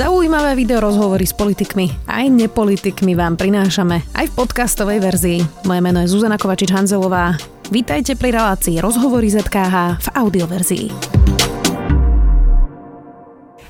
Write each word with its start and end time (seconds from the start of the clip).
Zaujímavé 0.00 0.56
video 0.56 0.80
rozhovory 0.80 1.28
s 1.28 1.36
politikmi 1.36 2.08
aj 2.08 2.32
nepolitikmi 2.32 3.12
vám 3.12 3.36
prinášame 3.36 4.00
aj 4.16 4.32
v 4.32 4.36
podcastovej 4.40 4.96
verzii. 4.96 5.44
Moje 5.68 5.80
meno 5.84 6.00
je 6.00 6.08
Zuzana 6.08 6.40
Kovačič-Hanzelová. 6.40 7.36
Vítajte 7.68 8.16
pri 8.16 8.32
relácii 8.32 8.80
Rozhovory 8.80 9.28
ZKH 9.28 10.00
v 10.00 10.08
audioverzii. 10.16 10.86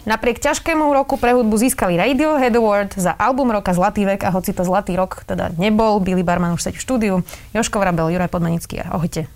Napriek 0.07 0.39
ťažkému 0.39 0.87
roku 0.95 1.19
pre 1.19 1.35
hudbu 1.35 1.59
získali 1.59 1.99
Radiohead 1.99 2.55
Award 2.55 2.95
za 2.95 3.11
album 3.19 3.51
roka 3.51 3.75
Zlatý 3.75 4.07
vek 4.07 4.23
a 4.23 4.31
hoci 4.31 4.55
to 4.55 4.63
Zlatý 4.63 4.95
rok 4.95 5.27
teda 5.27 5.51
nebol, 5.59 5.99
Billy 5.99 6.23
Barman 6.23 6.55
už 6.55 6.63
sedí 6.63 6.79
v 6.79 6.87
štúdiu, 6.87 7.15
Joško 7.59 7.83
Vrabel, 7.83 8.07
Juraj 8.07 8.31
Podmanický. 8.31 8.79
Ahojte. 8.87 9.27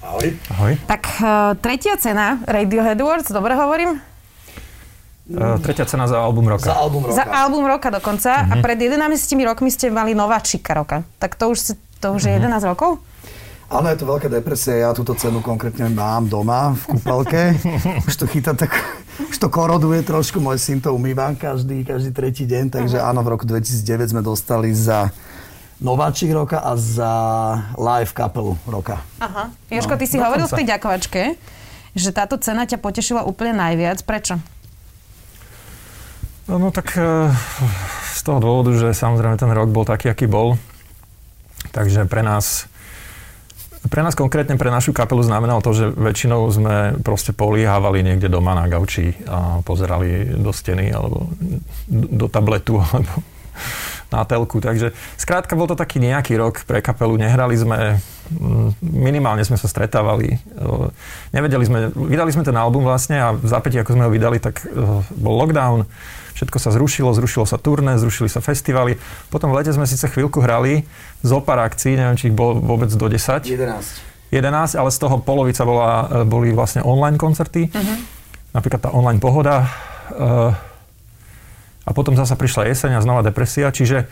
Ahoj. 0.00 0.32
Ahoj. 0.56 0.80
Tak 0.88 1.02
uh, 1.20 1.60
tretia 1.60 2.00
cena 2.00 2.40
Radiohead 2.48 2.96
Awards, 2.96 3.36
dobre 3.36 3.52
hovorím? 3.52 4.00
Uh, 5.28 5.60
tretia 5.60 5.84
cena 5.84 6.08
za 6.08 6.16
album 6.16 6.48
roka. 6.48 6.64
Za 6.64 6.72
album 6.72 7.04
roka. 7.04 7.16
Za 7.20 7.28
album 7.28 7.68
roka 7.68 7.88
dokonca. 7.92 8.30
Mm-hmm. 8.32 8.52
A 8.52 8.64
pred 8.64 8.78
11 8.80 9.44
rokmi 9.44 9.68
ste 9.68 9.92
mali 9.92 10.16
nováčika 10.16 10.72
roka. 10.72 11.04
Tak 11.20 11.36
to 11.36 11.52
už, 11.52 11.76
to 12.00 12.06
už 12.16 12.22
je 12.24 12.32
11 12.40 12.64
rokov? 12.64 12.96
Áno, 13.68 13.84
je 13.92 14.00
to 14.00 14.08
veľká 14.08 14.32
depresia. 14.32 14.88
Ja 14.88 14.96
túto 14.96 15.12
cenu 15.12 15.44
konkrétne 15.44 15.92
mám 15.92 16.24
doma 16.24 16.72
v 16.72 16.96
kúpelke. 16.96 17.52
už 18.08 18.14
to 18.16 18.24
chytá 18.24 18.56
tak, 18.56 18.72
už 19.20 19.36
to 19.36 19.52
koroduje 19.52 20.00
trošku. 20.00 20.40
Môj 20.40 20.56
syn 20.56 20.80
to 20.80 20.96
umýva 20.96 21.36
každý, 21.36 21.84
každý 21.84 22.16
tretí 22.16 22.48
deň. 22.48 22.72
Takže 22.72 22.96
áno, 22.96 23.20
v 23.20 23.36
roku 23.36 23.44
2009 23.44 24.16
sme 24.16 24.24
dostali 24.24 24.72
za 24.72 25.12
nováčik 25.84 26.32
roka 26.32 26.64
a 26.64 26.72
za 26.80 27.12
live 27.76 28.16
kapelu 28.16 28.56
roka. 28.64 29.04
Aha. 29.20 29.52
Joško, 29.68 29.94
No, 29.94 30.00
ty 30.00 30.06
si 30.08 30.16
dokonca. 30.16 30.24
hovoril 30.24 30.46
v 30.48 30.56
tej 30.56 30.66
ďakovačke, 30.72 31.22
že 31.92 32.10
táto 32.16 32.40
cena 32.40 32.64
ťa 32.64 32.80
potešila 32.80 33.28
úplne 33.28 33.52
najviac. 33.52 34.00
Prečo? 34.08 34.40
No, 36.48 36.56
no 36.56 36.68
tak 36.72 36.96
eh, 36.96 37.28
z 38.16 38.20
toho 38.24 38.40
dôvodu, 38.40 38.72
že 38.72 38.96
samozrejme 38.96 39.36
ten 39.36 39.52
rok 39.52 39.68
bol 39.68 39.84
taký, 39.84 40.08
aký 40.08 40.24
bol. 40.24 40.56
Takže 41.76 42.08
pre 42.08 42.24
nás, 42.24 42.64
pre 43.92 44.00
nás 44.00 44.16
konkrétne, 44.16 44.56
pre 44.56 44.72
našu 44.72 44.96
kapelu 44.96 45.20
znamenalo 45.20 45.60
to, 45.60 45.76
že 45.76 45.92
väčšinou 45.92 46.48
sme 46.48 46.96
proste 47.04 47.36
poliehávali 47.36 48.00
niekde 48.00 48.32
doma 48.32 48.56
na 48.56 48.64
gauči 48.64 49.12
a 49.28 49.60
pozerali 49.60 50.24
do 50.40 50.48
steny 50.48 50.88
alebo 50.88 51.28
do, 51.84 52.06
do 52.24 52.26
tabletu 52.32 52.80
alebo 52.88 53.20
na 54.08 54.24
telku. 54.24 54.64
Takže 54.64 54.96
skrátka 55.20 55.52
bol 55.52 55.68
to 55.68 55.76
taký 55.76 56.00
nejaký 56.00 56.40
rok 56.40 56.64
pre 56.64 56.80
kapelu. 56.80 57.20
Nehrali 57.20 57.60
sme, 57.60 58.00
mm, 58.32 58.80
minimálne 58.80 59.44
sme 59.44 59.60
sa 59.60 59.68
stretávali. 59.68 60.32
E, 60.32 60.66
Nevedeli 61.36 61.64
sme, 61.68 61.92
vydali 61.92 62.32
sme 62.32 62.40
ten 62.40 62.56
album 62.56 62.88
vlastne 62.88 63.20
a 63.20 63.36
v 63.36 63.44
zápäti, 63.44 63.76
ako 63.76 63.92
sme 63.92 64.06
ho 64.08 64.12
vydali, 64.12 64.40
tak 64.40 64.64
e, 64.64 64.72
bol 65.12 65.34
lockdown. 65.44 65.84
Všetko 66.38 66.58
sa 66.62 66.70
zrušilo, 66.70 67.10
zrušilo 67.10 67.50
sa 67.50 67.58
turné, 67.58 67.98
zrušili 67.98 68.30
sa 68.30 68.38
festivaly. 68.38 68.94
Potom 69.26 69.50
v 69.50 69.58
lete 69.58 69.74
sme 69.74 69.90
síce 69.90 70.06
chvíľku 70.06 70.38
hrali, 70.38 70.86
zo 71.26 71.42
pár 71.42 71.66
akcií, 71.66 71.98
neviem, 71.98 72.14
či 72.14 72.30
ich 72.30 72.36
bolo 72.38 72.62
vôbec 72.62 72.86
do 72.94 73.10
10. 73.10 73.42
11. 73.42 74.30
11, 74.30 74.78
ale 74.78 74.90
z 74.94 74.98
toho 75.02 75.18
polovica 75.18 75.66
bola, 75.66 75.90
e, 76.06 76.22
boli 76.22 76.54
vlastne 76.54 76.86
online 76.86 77.18
koncerty. 77.18 77.74
Napríklad 78.54 78.80
tá 78.86 78.90
online 78.94 79.18
pohoda. 79.18 79.66
e, 80.14 80.54
A 81.88 81.90
potom 81.96 82.14
zasa 82.14 82.36
prišla 82.36 82.68
jeseň 82.68 83.00
a 83.00 83.04
znova 83.04 83.24
depresia, 83.24 83.72
čiže, 83.72 84.06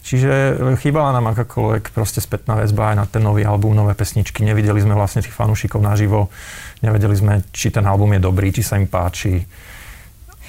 čiže 0.00 0.56
chýbala 0.80 1.12
nám 1.12 1.36
akákoľvek 1.36 1.92
proste 1.92 2.24
spätná 2.24 2.56
väzba 2.56 2.90
aj 2.90 2.96
na 2.96 3.04
ten 3.04 3.20
nový 3.20 3.44
album, 3.44 3.76
nové 3.76 3.92
pesničky. 3.92 4.40
Nevideli 4.40 4.80
sme 4.80 4.96
vlastne 4.96 5.20
tých 5.20 5.36
fanúšikov 5.36 5.84
naživo. 5.84 6.32
Nevedeli 6.80 7.12
sme, 7.12 7.44
či 7.52 7.68
ten 7.68 7.84
album 7.84 8.16
je 8.16 8.24
dobrý, 8.24 8.48
či 8.50 8.64
sa 8.64 8.80
im 8.80 8.88
páči. 8.88 9.44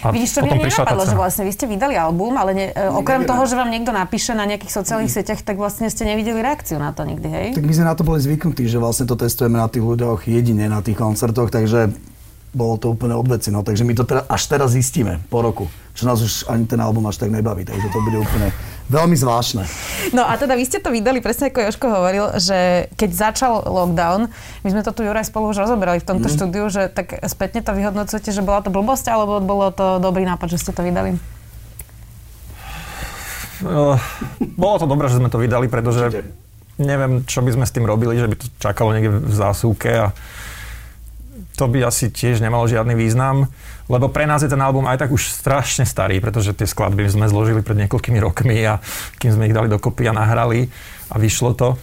A 0.01 0.09
Vidíš, 0.09 0.41
to 0.41 0.45
tá 0.45 0.57
nenapadlo, 0.57 1.05
že 1.05 1.13
vlastne 1.13 1.43
vy 1.45 1.53
ste 1.53 1.69
vydali 1.69 1.93
album, 1.93 2.33
ale 2.33 2.51
ne, 2.57 2.65
e, 2.73 2.89
okrem 2.89 3.21
toho, 3.25 3.45
že 3.45 3.53
vám 3.53 3.69
niekto 3.69 3.93
napíše 3.93 4.33
na 4.33 4.49
nejakých 4.49 4.73
sociálnych 4.73 5.13
sieťach, 5.13 5.45
tak 5.45 5.61
vlastne 5.61 5.87
ste 5.93 6.09
nevideli 6.09 6.41
reakciu 6.41 6.81
na 6.81 6.89
to 6.89 7.05
nikdy, 7.05 7.29
hej? 7.29 7.47
Tak 7.53 7.61
my 7.61 7.73
sme 7.73 7.85
na 7.85 7.93
to 7.93 8.01
boli 8.01 8.17
zvyknutí, 8.17 8.65
že 8.65 8.81
vlastne 8.81 9.05
to 9.05 9.13
testujeme 9.13 9.61
na 9.61 9.69
tých 9.69 9.85
ľuďoch 9.85 10.25
jedine 10.25 10.65
na 10.65 10.81
tých 10.81 10.97
koncertoch, 10.97 11.53
takže 11.53 11.93
bolo 12.51 12.75
to 12.75 12.91
úplne 12.91 13.15
od 13.15 13.27
veci. 13.27 13.47
No. 13.49 13.63
Takže 13.63 13.87
my 13.87 13.93
to 13.95 14.03
teda, 14.03 14.27
až 14.27 14.43
teraz 14.51 14.75
zistíme, 14.75 15.23
po 15.31 15.39
roku. 15.39 15.71
Že 15.95 16.03
nás 16.07 16.19
už 16.19 16.33
ani 16.51 16.67
ten 16.67 16.79
album 16.83 17.07
až 17.07 17.19
tak 17.19 17.31
nebaví, 17.31 17.63
takže 17.63 17.87
to 17.91 17.99
bude 18.03 18.19
úplne 18.19 18.51
veľmi 18.91 19.15
zvláštne. 19.15 19.63
No 20.11 20.21
a 20.21 20.35
teda 20.35 20.53
vy 20.53 20.61
ste 20.61 20.77
to 20.77 20.89
vydali, 20.89 21.17
presne 21.17 21.47
ako 21.47 21.63
Joško 21.63 21.87
hovoril, 21.87 22.25
že 22.35 22.59
keď 22.93 23.09
začal 23.09 23.63
lockdown, 23.63 24.27
my 24.61 24.69
sme 24.69 24.81
to 24.81 24.91
tu 24.91 25.01
Juraj 25.01 25.23
spolu 25.23 25.47
už 25.47 25.63
rozoberali 25.63 25.97
v 25.97 26.05
tomto 26.05 26.27
Mhm. 26.27 26.33
štúdiu, 26.33 26.65
že 26.67 26.87
tak 26.87 27.15
spätne 27.23 27.59
to 27.59 27.71
vyhodnocujete, 27.71 28.29
že 28.29 28.41
bola 28.41 28.59
to 28.59 28.69
blbosť, 28.69 29.07
alebo 29.07 29.39
bolo 29.39 29.71
to 29.71 29.97
dobrý 29.97 30.21
nápad, 30.23 30.47
že 30.49 30.59
ste 30.59 30.71
to 30.71 30.81
vydali? 30.81 31.15
Eh, 33.61 33.97
Bolo 34.57 34.75
to 34.77 34.85
dobré, 34.85 35.05
že 35.05 35.15
sme 35.15 35.29
to 35.29 35.37
vydali, 35.37 35.67
pretože 35.67 36.09
Určite. 36.09 36.25
neviem, 36.77 37.21
čo 37.23 37.39
by 37.39 37.51
sme 37.51 37.63
s 37.63 37.71
tým 37.71 37.85
robili, 37.85 38.17
že 38.17 38.25
by 38.25 38.35
to 38.35 38.49
čakalo 38.57 38.89
niekde 38.91 39.21
v 39.21 39.31
zásuvke 39.31 39.89
a 39.91 40.05
to 41.61 41.69
by 41.69 41.85
asi 41.85 42.09
tiež 42.09 42.41
nemalo 42.41 42.65
žiadny 42.65 42.97
význam, 42.97 43.45
lebo 43.85 44.09
pre 44.09 44.25
nás 44.25 44.41
je 44.41 44.49
ten 44.49 44.57
album 44.57 44.89
aj 44.89 45.05
tak 45.05 45.13
už 45.13 45.29
strašne 45.29 45.85
starý, 45.85 46.17
pretože 46.17 46.57
tie 46.57 46.65
skladby 46.65 47.05
sme 47.05 47.29
zložili 47.29 47.61
pred 47.61 47.77
niekoľkými 47.85 48.17
rokmi 48.17 48.65
a 48.65 48.81
kým 49.21 49.37
sme 49.37 49.45
ich 49.45 49.53
dali 49.53 49.69
dokopy 49.69 50.09
a 50.09 50.17
nahrali 50.17 50.65
a 51.13 51.21
vyšlo 51.21 51.53
to. 51.53 51.77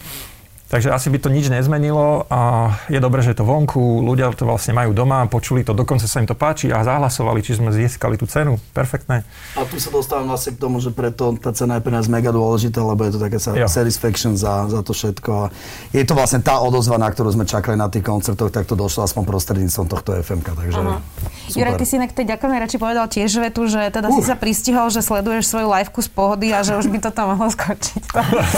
Takže 0.69 0.87
asi 0.87 1.09
by 1.09 1.17
to 1.17 1.27
nič 1.27 1.49
nezmenilo 1.49 2.29
a 2.29 2.39
je 2.85 2.97
dobré, 2.97 3.19
že 3.19 3.33
je 3.33 3.41
to 3.41 3.43
vonku, 3.43 3.79
ľudia 3.99 4.29
to 4.31 4.45
vlastne 4.45 4.71
majú 4.71 4.93
doma, 4.93 5.25
počuli 5.25 5.61
to, 5.61 5.73
dokonca 5.73 6.05
sa 6.05 6.21
im 6.21 6.25
to 6.25 6.33
páči 6.33 6.69
a 6.69 6.79
zahlasovali, 6.79 7.41
či 7.41 7.57
sme 7.57 7.69
získali 7.69 8.15
tú 8.15 8.23
cenu. 8.23 8.61
Perfektné. 8.69 9.25
A 9.53 9.65
tu 9.65 9.75
sa 9.75 9.89
dostávam 9.89 10.29
vlastne 10.29 10.53
k 10.53 10.61
tomu, 10.61 10.77
že 10.77 10.89
preto 10.89 11.33
tá 11.35 11.49
cena 11.51 11.75
je 11.75 11.83
pre 11.83 11.89
nás 11.89 12.05
mega 12.05 12.29
dôležitá, 12.29 12.79
lebo 12.79 13.01
je 13.01 13.11
to 13.11 13.19
také 13.19 13.37
sa- 13.37 13.57
satisfaction 13.65 14.37
za, 14.37 14.69
za 14.69 14.79
to 14.79 14.93
všetko. 14.93 15.29
A 15.33 15.43
je 15.89 16.05
to 16.05 16.13
vlastne 16.13 16.37
tá 16.39 16.61
odozva, 16.61 16.95
na 16.95 17.09
ktorú 17.09 17.33
sme 17.33 17.43
čakali 17.43 17.73
na 17.73 17.89
tých 17.89 18.05
koncertoch, 18.05 18.47
tak 18.47 18.63
to 18.63 18.77
došlo 18.77 19.03
aspoň 19.03 19.25
prostredníctvom 19.25 19.87
tohto 19.89 20.21
FMK, 20.21 20.47
takže 20.53 20.77
Aha. 20.77 21.01
super. 21.01 21.57
Juraj, 21.57 21.73
ty 21.75 21.83
si 21.83 21.97
inak 21.97 22.13
tej 22.13 22.29
ďakovnej 22.29 22.61
reči 22.61 22.77
povedal 22.77 23.09
tiež 23.09 23.41
vetu, 23.41 23.65
že 23.65 23.89
teda 23.89 24.13
si 24.13 24.21
Uh. 24.21 24.27
sa 24.27 24.37
pristihol, 24.37 24.85
že 24.87 25.01
sleduješ 25.01 25.49
svoju 25.49 25.65
liveku 25.67 25.97
z 25.97 26.09
pohody 26.09 26.53
a 26.53 26.61
že 26.61 26.77
už 26.77 26.85
by 26.87 27.01
to 27.01 27.09
tam 27.09 27.33
mohlo 27.33 27.49
skočiť. 27.49 28.05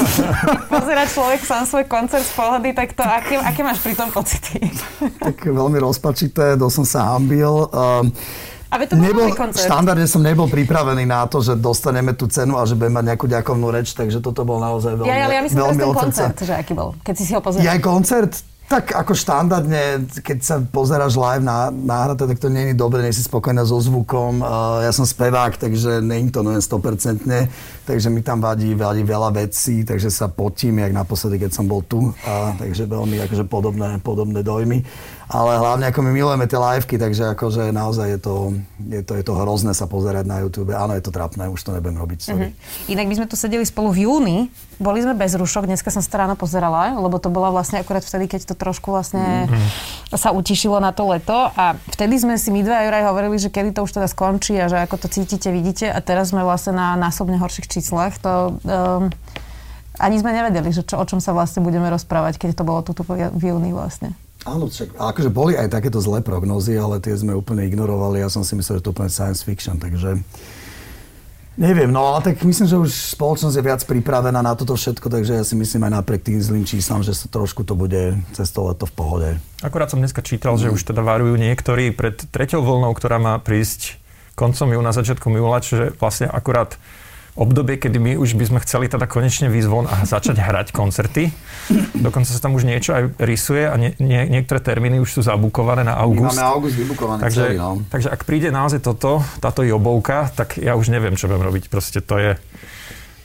Pozerať 0.75 1.07
človek 1.09 1.39
sám 1.41 1.63
svoj 1.63 1.85
koncert 2.01 2.25
z 2.25 2.33
pohody, 2.33 2.69
tak 2.73 2.91
to 2.91 3.05
aké, 3.05 3.37
aké 3.37 3.61
máš 3.61 3.77
pri 3.79 3.93
tom 3.93 4.09
pocity? 4.09 4.57
tak 5.25 5.37
veľmi 5.39 5.77
rozpačité, 5.77 6.57
dosť 6.57 6.73
som 6.73 6.85
sa 6.87 6.99
hambil. 7.13 7.69
Um, 7.69 8.09
A 8.71 8.79
veď 8.79 8.87
to 8.89 8.95
bol 8.95 9.03
nebol, 9.05 9.27
koncert. 9.37 9.67
štandardne 9.69 10.07
som 10.09 10.23
nebol 10.23 10.47
pripravený 10.47 11.05
na 11.05 11.27
to, 11.27 11.43
že 11.43 11.53
dostaneme 11.53 12.17
tú 12.17 12.25
cenu 12.25 12.57
a 12.57 12.65
že 12.65 12.73
budeme 12.73 12.97
mať 12.97 13.05
nejakú 13.13 13.25
ďakovnú 13.27 13.67
reč, 13.69 13.93
takže 13.93 14.17
toto 14.17 14.41
bol 14.41 14.57
naozaj 14.57 14.97
veľmi, 14.97 15.05
Ja, 15.05 15.27
ale 15.27 15.33
ja 15.37 15.41
myslím 15.45 15.59
veľmi 15.61 15.77
ten 15.77 15.93
koncert, 15.93 16.37
že 16.41 16.53
aký 16.55 16.73
bol, 16.73 16.95
keď 17.03 17.13
si 17.13 17.23
si 17.27 17.31
ho 17.31 17.41
pozeral. 17.43 17.67
aj 17.67 17.79
koncert? 17.79 18.33
Tak 18.71 18.95
ako 18.95 19.11
štandardne, 19.11 20.07
keď 20.23 20.37
sa 20.39 20.55
pozeráš 20.63 21.19
live 21.19 21.43
na 21.43 21.67
náhrade, 21.67 22.23
tak 22.23 22.39
to 22.39 22.47
je 22.47 22.71
dobre, 22.71 23.03
nie 23.03 23.11
si 23.11 23.19
spokojná 23.19 23.67
so 23.67 23.75
zvukom. 23.83 24.39
Uh, 24.39 24.79
ja 24.87 24.95
som 24.95 25.03
spevák, 25.03 25.59
takže 25.59 25.99
není 25.99 26.31
to 26.31 26.39
len 26.39 26.55
100%, 26.55 27.27
takže 27.83 28.07
mi 28.07 28.23
tam 28.23 28.39
vadí, 28.39 28.71
vadí 28.71 29.03
veľa 29.03 29.43
vecí, 29.43 29.83
takže 29.83 30.07
sa 30.07 30.31
potím, 30.31 30.79
jak 30.79 30.95
naposledy, 30.95 31.43
keď 31.43 31.51
som 31.51 31.67
bol 31.67 31.83
tu. 31.83 32.15
A, 32.23 32.55
takže 32.55 32.87
veľmi 32.87 33.19
akože 33.27 33.43
podobné, 33.43 33.99
podobné 33.99 34.39
dojmy. 34.39 34.87
Ale 35.31 35.55
hlavne 35.63 35.87
ako 35.87 36.03
my 36.03 36.11
milujeme 36.11 36.43
tie 36.43 36.59
liveky, 36.59 36.99
takže 36.99 37.31
akože 37.39 37.71
naozaj 37.71 38.07
je 38.11 38.19
to, 38.19 38.35
je 38.83 38.99
to, 38.99 39.15
je 39.15 39.23
to 39.23 39.31
hrozné 39.31 39.71
sa 39.71 39.87
pozerať 39.87 40.27
na 40.27 40.43
YouTube. 40.43 40.75
Áno, 40.75 40.91
je 40.91 40.99
to 40.99 41.15
trapné, 41.15 41.47
už 41.47 41.63
to 41.63 41.71
nebudem 41.71 41.95
robiť, 41.95 42.19
sorry. 42.19 42.51
Inak 42.91 43.07
my 43.07 43.15
sme 43.15 43.27
tu 43.31 43.39
sedeli 43.39 43.63
spolu 43.63 43.95
v 43.95 44.11
júni, 44.11 44.37
boli 44.75 44.99
sme 44.99 45.15
bez 45.15 45.31
rušok, 45.39 45.71
dneska 45.71 45.87
som 45.87 46.03
ráno 46.11 46.35
pozerala, 46.35 46.99
lebo 46.99 47.15
to 47.15 47.31
bola 47.31 47.47
vlastne 47.47 47.79
akurát 47.79 48.03
vtedy, 48.03 48.27
keď 48.27 48.51
to 48.51 48.55
trošku 48.59 48.91
vlastne 48.91 49.47
sa 50.11 50.35
utišilo 50.35 50.83
na 50.83 50.91
to 50.91 51.07
leto 51.07 51.47
a 51.55 51.79
vtedy 51.95 52.19
sme 52.19 52.35
si 52.35 52.51
my 52.51 52.67
dva 52.67 52.83
a 52.83 52.91
Juraj 52.91 53.07
hovorili, 53.07 53.39
že 53.39 53.47
kedy 53.47 53.71
to 53.71 53.87
už 53.87 53.95
teda 53.95 54.11
skončí 54.11 54.59
a 54.59 54.67
že 54.67 54.83
ako 54.83 54.99
to 54.99 55.07
cítite, 55.07 55.47
vidíte 55.47 55.87
a 55.87 56.03
teraz 56.03 56.35
sme 56.35 56.43
vlastne 56.43 56.75
na 56.75 56.99
násobne 56.99 57.39
horších 57.39 57.71
číslach. 57.71 58.19
To, 58.19 58.59
um, 58.67 59.07
ani 59.95 60.19
sme 60.19 60.35
nevedeli, 60.35 60.75
že 60.75 60.83
čo, 60.83 60.99
o 60.99 61.05
čom 61.07 61.23
sa 61.23 61.31
vlastne 61.31 61.63
budeme 61.63 61.87
rozprávať, 61.87 62.35
keď 62.35 62.59
to 62.59 62.67
bolo 62.67 62.83
tu 62.83 62.91
v 63.07 63.39
júni 63.39 63.71
vlastne. 63.71 64.11
Áno, 64.41 64.65
však, 64.65 64.97
akože 64.97 65.29
boli 65.29 65.53
aj 65.53 65.69
takéto 65.69 66.01
zlé 66.01 66.25
prognózy, 66.25 66.73
ale 66.73 66.97
tie 66.97 67.13
sme 67.13 67.37
úplne 67.37 67.61
ignorovali. 67.69 68.25
Ja 68.25 68.29
som 68.29 68.41
si 68.41 68.57
myslel, 68.57 68.81
že 68.81 68.83
to 68.83 68.89
je 68.89 68.95
úplne 68.97 69.11
science 69.13 69.45
fiction, 69.45 69.77
takže 69.77 70.17
neviem. 71.61 71.93
No 71.93 72.09
ale 72.09 72.25
tak 72.25 72.41
myslím, 72.41 72.65
že 72.65 72.81
už 72.81 72.89
spoločnosť 73.13 73.53
je 73.53 73.67
viac 73.69 73.81
pripravená 73.85 74.41
na 74.41 74.57
toto 74.57 74.73
všetko, 74.73 75.13
takže 75.13 75.37
ja 75.37 75.43
si 75.45 75.53
myslím 75.53 75.85
aj 75.85 75.93
napriek 76.01 76.25
tým 76.25 76.41
zlým 76.41 76.65
číslam, 76.65 77.05
že 77.05 77.13
sa 77.13 77.29
trošku 77.29 77.61
to 77.61 77.77
bude 77.77 78.17
cez 78.33 78.49
to 78.49 78.65
leto 78.65 78.89
v 78.89 78.93
pohode. 78.97 79.29
Akurát 79.61 79.93
som 79.93 80.01
dneska 80.01 80.25
čítal, 80.25 80.57
že 80.57 80.73
už 80.73 80.89
teda 80.89 81.05
varujú 81.05 81.37
niektorí 81.37 81.93
pred 81.93 82.17
treťou 82.17 82.65
vlnou, 82.65 82.97
ktorá 82.97 83.21
má 83.21 83.37
prísť 83.37 84.01
koncom 84.33 84.73
júna, 84.73 84.89
začiatkom 84.89 85.37
júla, 85.37 85.61
čiže 85.61 85.93
vlastne 86.01 86.25
akurát 86.25 86.81
obdobie, 87.35 87.79
kedy 87.79 87.97
my 87.97 88.11
už 88.19 88.35
by 88.35 88.45
sme 88.51 88.59
chceli 88.67 88.91
teda 88.91 89.07
konečne 89.07 89.47
výjsť 89.47 89.69
von 89.71 89.87
a 89.87 90.03
začať 90.03 90.37
hrať 90.37 90.67
koncerty. 90.75 91.31
Dokonca 91.95 92.27
sa 92.27 92.39
tam 92.43 92.59
už 92.59 92.67
niečo 92.67 92.91
aj 92.91 93.03
rysuje 93.17 93.63
a 93.65 93.75
nie, 93.79 93.95
nie, 94.03 94.27
niektoré 94.27 94.59
termíny 94.59 94.99
už 94.99 95.19
sú 95.19 95.21
zabukované 95.23 95.87
na 95.87 95.95
august. 95.95 96.35
My 96.35 96.43
máme 96.43 96.51
august 96.59 96.75
vybukovaný 96.75 97.19
takže, 97.23 97.43
celý, 97.47 97.55
no. 97.55 97.79
takže 97.87 98.07
ak 98.11 98.21
príde 98.27 98.51
naozaj 98.51 98.83
toto, 98.83 99.23
táto 99.39 99.63
jobovka, 99.63 100.27
tak 100.35 100.59
ja 100.59 100.75
už 100.75 100.91
neviem, 100.91 101.15
čo 101.15 101.31
budem 101.31 101.47
robiť. 101.47 101.71
Proste 101.71 102.03
to 102.03 102.19
je 102.19 102.31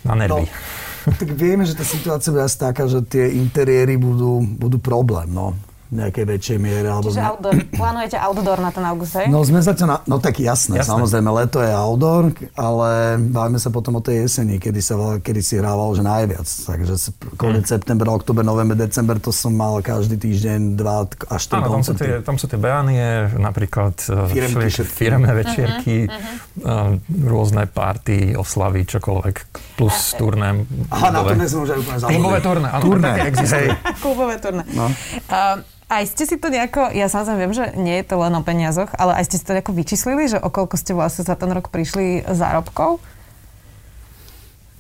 na 0.06 0.14
nervy. 0.14 0.47
No, 0.47 1.11
tak 1.11 1.29
vieme, 1.35 1.67
že 1.67 1.75
tá 1.75 1.82
situácia 1.82 2.31
bude 2.31 2.47
asi 2.47 2.58
taká, 2.58 2.87
že 2.87 3.03
tie 3.06 3.31
interiéry 3.35 3.99
budú, 3.99 4.43
budú 4.43 4.79
problém, 4.79 5.31
no 5.31 5.58
nejakej 5.90 6.24
väčšej 6.26 6.58
miere. 6.58 6.88
Alebo 6.90 7.08
Čiže 7.08 7.22
outdoor. 7.22 7.54
Plánujete 7.80 8.16
outdoor 8.18 8.58
na 8.58 8.70
ten 8.74 8.84
august, 8.84 9.14
hej? 9.18 9.26
No 9.30 9.42
sme 9.46 9.62
zatiaľ, 9.62 9.88
na... 9.88 9.96
no 10.04 10.16
tak 10.18 10.42
jasné, 10.42 10.82
Jasné. 10.82 10.90
samozrejme, 10.90 11.28
leto 11.30 11.62
je 11.62 11.70
outdoor, 11.70 12.34
ale 12.58 13.20
bavíme 13.22 13.58
sa 13.62 13.70
potom 13.70 13.98
o 13.98 14.02
tej 14.02 14.26
jeseni, 14.26 14.58
kedy, 14.58 14.80
sa, 14.82 14.94
kedy 15.22 15.40
si 15.40 15.54
hrával 15.58 15.94
že 15.94 16.02
najviac. 16.02 16.46
Takže 16.46 16.94
koniec 17.38 17.64
september, 17.70 18.10
október, 18.10 18.42
november, 18.42 18.74
december, 18.74 19.16
to 19.22 19.30
som 19.30 19.54
mal 19.54 19.78
každý 19.78 20.18
týždeň 20.18 20.74
dva 20.74 21.06
až 21.30 21.42
tri 21.46 21.62
Áno, 21.62 21.78
tam 21.78 21.82
sú, 21.86 21.92
tie, 21.94 22.12
tam 22.22 22.36
sú 22.36 22.46
tie 22.50 22.58
beánie, 22.58 23.30
napríklad 23.38 23.94
všetky. 24.02 24.82
firemné 24.82 25.32
večierky, 25.32 26.08
uh, 26.08 26.96
rôzne 27.26 27.68
party, 27.70 28.34
oslavy, 28.34 28.82
čokoľvek, 28.88 29.36
plus 29.78 29.96
turné. 30.18 30.66
Aha, 30.90 31.12
na 31.12 31.22
klubové. 31.22 31.30
turné 31.36 31.44
sme 31.46 31.60
už 31.62 31.70
aj 31.70 31.78
úplne 31.78 31.98
Klubové 32.06 32.38
turné, 32.40 32.68
áno. 32.72 32.82
Turné. 32.82 33.10
Klubové 34.00 34.34
turné. 34.40 34.62
No. 34.72 34.86
Uh, 35.28 35.60
aj 35.86 36.04
ste 36.10 36.26
si 36.26 36.36
to 36.36 36.50
nejako, 36.50 36.90
ja 36.90 37.06
samozrejme 37.06 37.38
viem, 37.46 37.54
že 37.54 37.66
nie 37.78 37.96
je 38.02 38.06
to 38.10 38.18
len 38.18 38.34
o 38.34 38.42
peniazoch, 38.42 38.90
ale 38.98 39.22
aj 39.22 39.30
ste 39.30 39.38
si 39.38 39.46
to 39.46 39.54
nejako 39.54 39.70
vyčíslili, 39.70 40.26
že 40.26 40.42
okolko 40.42 40.74
ste 40.74 40.98
vlastne 40.98 41.22
za 41.22 41.38
ten 41.38 41.50
rok 41.54 41.70
prišli 41.70 42.26
zárobkov? 42.26 42.98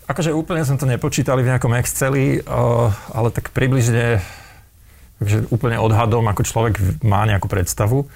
Akože 0.06 0.34
úplne 0.34 0.62
sme 0.66 0.78
to 0.78 0.86
nepočítali 0.86 1.42
v 1.42 1.50
nejakom 1.54 1.74
Exceli, 1.78 2.42
ale 3.10 3.28
tak 3.30 3.50
približne, 3.54 4.22
takže 5.22 5.46
úplne 5.50 5.78
odhadom, 5.78 6.26
ako 6.26 6.42
človek 6.46 6.74
má 7.02 7.26
nejakú 7.26 7.46
predstavu, 7.46 8.06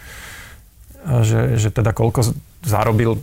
že, 1.22 1.58
že 1.58 1.70
teda 1.70 1.94
koľko 1.94 2.34
zarobil 2.66 3.22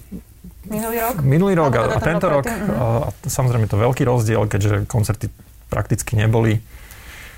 Minulý 0.68 1.00
rok? 1.00 1.16
minulý 1.24 1.54
rok 1.56 1.72
a, 1.76 1.82
teda 1.88 1.96
a 1.96 2.00
ten 2.04 2.08
tento 2.20 2.28
rok 2.28 2.44
rok. 2.44 2.52
mhm. 2.52 2.72
A, 2.76 2.86
a 3.08 3.28
samozrejme 3.28 3.72
to 3.72 3.80
veľký 3.80 4.04
rozdiel, 4.04 4.48
keďže 4.48 4.84
koncerty 4.88 5.32
prakticky 5.68 6.16
neboli. 6.16 6.60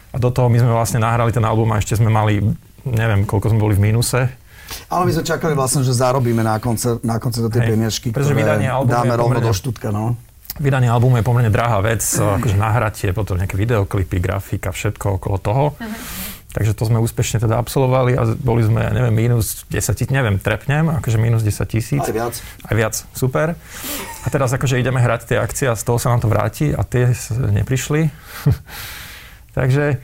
A 0.10 0.18
do 0.18 0.30
toho 0.34 0.50
my 0.50 0.58
sme 0.58 0.72
vlastne 0.74 1.00
nahrali 1.00 1.30
ten 1.30 1.46
album 1.46 1.70
a 1.70 1.78
ešte 1.78 1.94
sme 1.94 2.10
mali, 2.10 2.42
neviem, 2.82 3.30
koľko 3.30 3.54
sme 3.54 3.60
boli 3.62 3.78
v 3.78 3.94
mínuse. 3.94 4.26
Ale 4.90 5.06
my 5.06 5.12
sme 5.14 5.24
čakali 5.26 5.54
vlastne, 5.54 5.82
že 5.82 5.94
zarobíme 5.94 6.42
na 6.42 6.58
koncert, 6.58 7.02
na 7.02 7.18
koncert 7.18 7.50
do 7.50 7.52
tej 7.54 7.66
Hej. 7.66 7.70
peniažky, 7.74 8.08
Pretože 8.14 8.34
ktoré 8.34 8.42
vydanie 8.46 8.68
albumu 8.70 8.94
dáme 8.94 9.14
je 9.14 9.18
rovno 9.18 9.30
pomerne- 9.38 9.50
do 9.50 9.54
štutka, 9.54 9.88
no. 9.90 10.18
Vydanie 10.60 10.90
albumu 10.92 11.22
je 11.22 11.26
pomerne 11.26 11.52
drahá 11.54 11.82
vec, 11.82 12.02
akože 12.42 12.58
nahratie, 12.58 13.10
potom 13.14 13.38
nejaké 13.38 13.58
videoklipy, 13.58 14.18
grafika, 14.18 14.74
všetko 14.74 15.22
okolo 15.22 15.38
toho. 15.42 15.66
Takže 16.50 16.74
to 16.74 16.90
sme 16.90 16.98
úspešne 16.98 17.38
teda 17.38 17.62
absolvovali 17.62 18.18
a 18.18 18.26
boli 18.34 18.66
sme, 18.66 18.82
ja 18.82 18.90
neviem, 18.90 19.14
minus 19.14 19.70
10 19.70 19.94
tisíc, 19.94 20.10
neviem, 20.10 20.42
trepnem, 20.42 20.90
akože 20.98 21.22
minus 21.22 21.46
10 21.46 21.62
tisíc. 21.70 22.02
Aj 22.02 22.10
viac. 22.10 22.34
Aj 22.66 22.74
viac, 22.74 22.98
super. 23.14 23.54
A 24.26 24.28
teraz 24.34 24.50
akože 24.50 24.82
ideme 24.82 24.98
hrať 24.98 25.30
tie 25.30 25.38
akcie 25.38 25.70
a 25.70 25.78
z 25.78 25.86
toho 25.86 26.02
sa 26.02 26.10
nám 26.10 26.26
to 26.26 26.30
vráti 26.30 26.74
a 26.74 26.82
tie 26.82 27.14
neprišli. 27.54 28.10
Takže 29.54 29.98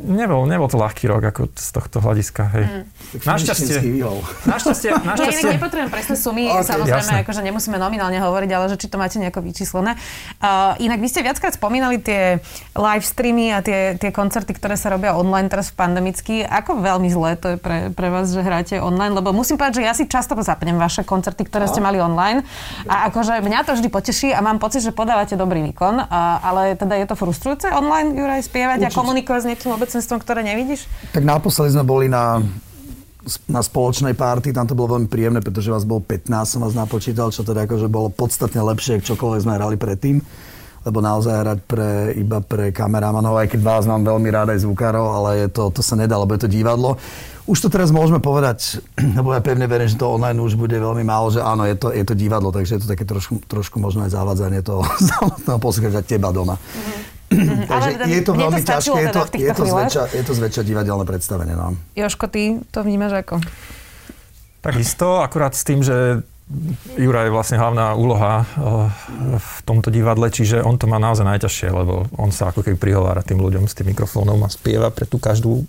nebol, 0.00 0.44
nebol 0.44 0.66
to 0.66 0.76
ľahký 0.76 1.04
rok 1.06 1.22
ako 1.26 1.52
z 1.52 1.68
tohto 1.70 2.00
hľadiska. 2.00 2.42
Hej. 2.50 2.64
Mm. 2.64 2.82
Našťastie. 3.20 3.76
výhol. 3.80 4.18
Našťastie, 4.44 4.88
Ja 4.90 5.02
našťastie. 5.02 5.50
nepotrebujem 5.54 5.90
presné 5.90 6.14
sumy, 6.14 6.46
Ok, 6.46 6.62
samozrejme, 6.62 6.96
jasné. 6.96 7.22
akože 7.22 7.40
nemusíme 7.42 7.76
nominálne 7.76 8.16
hovoriť, 8.16 8.50
ale 8.50 8.64
že 8.70 8.76
či 8.76 8.86
to 8.86 8.96
máte 8.96 9.16
nejako 9.16 9.42
vyčíslené. 9.42 9.98
Uh, 10.38 10.78
inak 10.78 10.98
vy 10.98 11.08
ste 11.08 11.20
viackrát 11.20 11.52
spomínali 11.52 11.98
tie 11.98 12.38
live 12.72 13.04
streamy 13.04 13.50
a 13.50 13.60
tie, 13.60 13.94
tie 13.94 14.10
koncerty, 14.10 14.54
ktoré 14.54 14.74
sa 14.74 14.88
robia 14.88 15.12
online 15.12 15.46
teraz 15.46 15.70
v 15.70 15.76
pandemicky. 15.76 16.34
Ako 16.40 16.78
veľmi 16.78 17.08
zlé 17.08 17.36
to 17.36 17.54
je 17.54 17.58
pre, 17.58 17.90
pre 17.90 18.08
vás, 18.08 18.30
že 18.30 18.40
hráte 18.40 18.78
online? 18.78 19.12
Lebo 19.12 19.30
musím 19.30 19.58
povedať, 19.58 19.82
že 19.82 19.86
ja 19.86 19.92
si 19.92 20.06
často 20.06 20.32
zapnem 20.40 20.78
vaše 20.78 21.02
koncerty, 21.02 21.44
ktoré 21.44 21.66
ste 21.66 21.82
mali 21.82 22.00
online. 22.00 22.46
A 22.86 23.10
akože 23.10 23.42
mňa 23.42 23.66
to 23.66 23.76
vždy 23.76 23.88
poteší 23.90 24.28
a 24.32 24.40
mám 24.40 24.56
pocit, 24.56 24.80
že 24.80 24.94
podávate 24.94 25.36
dobrý 25.36 25.60
výkon. 25.66 26.00
A, 26.00 26.40
ale 26.40 26.72
teda 26.74 26.96
je 26.96 27.04
to 27.04 27.14
frustrujúce 27.14 27.68
online, 27.68 28.16
Juraj, 28.16 28.46
spievať 28.46 28.78
a 28.80 28.88
Určite. 28.88 28.96
komunikovať 28.96 29.40
s 29.42 29.48
niekým 29.50 29.70
obecenstvom, 29.90 30.22
ktoré 30.22 30.46
nevidíš? 30.46 30.86
Tak 31.10 31.26
naposledy 31.26 31.74
sme 31.74 31.82
boli 31.82 32.06
na, 32.06 32.38
na 33.50 33.58
spoločnej 33.58 34.14
party, 34.14 34.54
tam 34.54 34.70
to 34.70 34.78
bolo 34.78 34.94
veľmi 34.94 35.10
príjemné, 35.10 35.42
pretože 35.42 35.66
vás 35.66 35.82
bolo 35.82 35.98
15, 36.06 36.30
som 36.46 36.62
vás 36.62 36.78
napočítal, 36.78 37.34
čo 37.34 37.42
teda 37.42 37.66
akože 37.66 37.90
bolo 37.90 38.06
podstatne 38.06 38.62
lepšie, 38.62 39.02
ako 39.02 39.08
čokoľvek 39.10 39.42
sme 39.42 39.58
hrali 39.58 39.74
predtým. 39.74 40.22
Lebo 40.80 41.04
naozaj 41.04 41.34
hrať 41.44 41.58
pre, 41.68 42.16
iba 42.16 42.40
pre 42.40 42.72
kameramanov, 42.72 43.36
aj 43.36 43.52
keď 43.52 43.60
vás 43.60 43.84
mám 43.84 44.00
veľmi 44.00 44.32
rád 44.32 44.56
aj 44.56 44.64
zvukárov, 44.64 45.12
ale 45.12 45.44
je 45.44 45.48
to, 45.52 45.68
to 45.74 45.84
sa 45.84 45.92
nedá, 45.92 46.16
lebo 46.16 46.32
je 46.32 46.46
to 46.46 46.48
divadlo. 46.48 46.96
Už 47.44 47.60
to 47.60 47.68
teraz 47.68 47.92
môžeme 47.92 48.16
povedať, 48.22 48.80
lebo 49.18 49.34
ja 49.34 49.44
pevne 49.44 49.66
verím, 49.66 49.90
že 49.90 50.00
to 50.00 50.08
online 50.08 50.40
už 50.40 50.56
bude 50.56 50.78
veľmi 50.78 51.04
málo, 51.04 51.34
že 51.34 51.44
áno, 51.44 51.68
je 51.68 51.76
to, 51.76 51.92
je 51.92 52.06
to 52.06 52.14
divadlo, 52.16 52.48
takže 52.54 52.78
je 52.78 52.82
to 52.86 52.88
také 52.94 53.04
trošku, 53.04 53.44
trošku 53.44 53.76
možno 53.76 54.06
aj 54.06 54.14
zavádzanie 54.16 54.62
toho 54.64 54.86
samotného 55.10 55.58
poslucháča 55.60 56.00
teba 56.06 56.32
doma. 56.32 56.56
Mhm. 57.30 57.70
Takže 57.70 57.88
Ale 57.88 57.94
teda 57.94 58.04
je 58.10 58.20
to 58.26 58.32
veľmi 58.34 58.62
ťažké, 58.66 58.98
je 58.98 59.06
teda 59.06 59.14
to, 59.14 59.22
týchto 59.30 59.46
je 59.46 59.54
to, 59.54 59.64
zväčša, 59.70 60.02
je 60.10 60.22
to 60.26 60.32
zväčša 60.34 60.62
divadelné 60.66 61.04
predstavenie. 61.06 61.54
No. 61.54 61.78
Joško, 61.94 62.26
ty 62.26 62.58
to 62.74 62.82
vnímaš 62.82 63.22
ako? 63.22 63.38
Takisto, 64.60 65.22
akurát 65.22 65.54
s 65.54 65.62
tým, 65.62 65.80
že 65.80 66.26
Jura 66.98 67.22
je 67.22 67.30
vlastne 67.30 67.62
hlavná 67.62 67.94
úloha 67.94 68.42
eh, 68.42 68.46
v 69.38 69.56
tomto 69.62 69.94
divadle, 69.94 70.26
čiže 70.26 70.66
on 70.66 70.74
to 70.74 70.90
má 70.90 70.98
naozaj 70.98 71.22
najťažšie, 71.22 71.68
lebo 71.70 72.10
on 72.18 72.34
sa 72.34 72.50
ako 72.50 72.66
keby 72.66 72.76
prihovára 72.76 73.22
tým 73.22 73.38
ľuďom 73.38 73.70
s 73.70 73.78
tým 73.78 73.94
mikrofónom 73.94 74.42
a 74.42 74.50
spieva 74.50 74.90
pre 74.90 75.06
tú 75.06 75.22
každú 75.22 75.62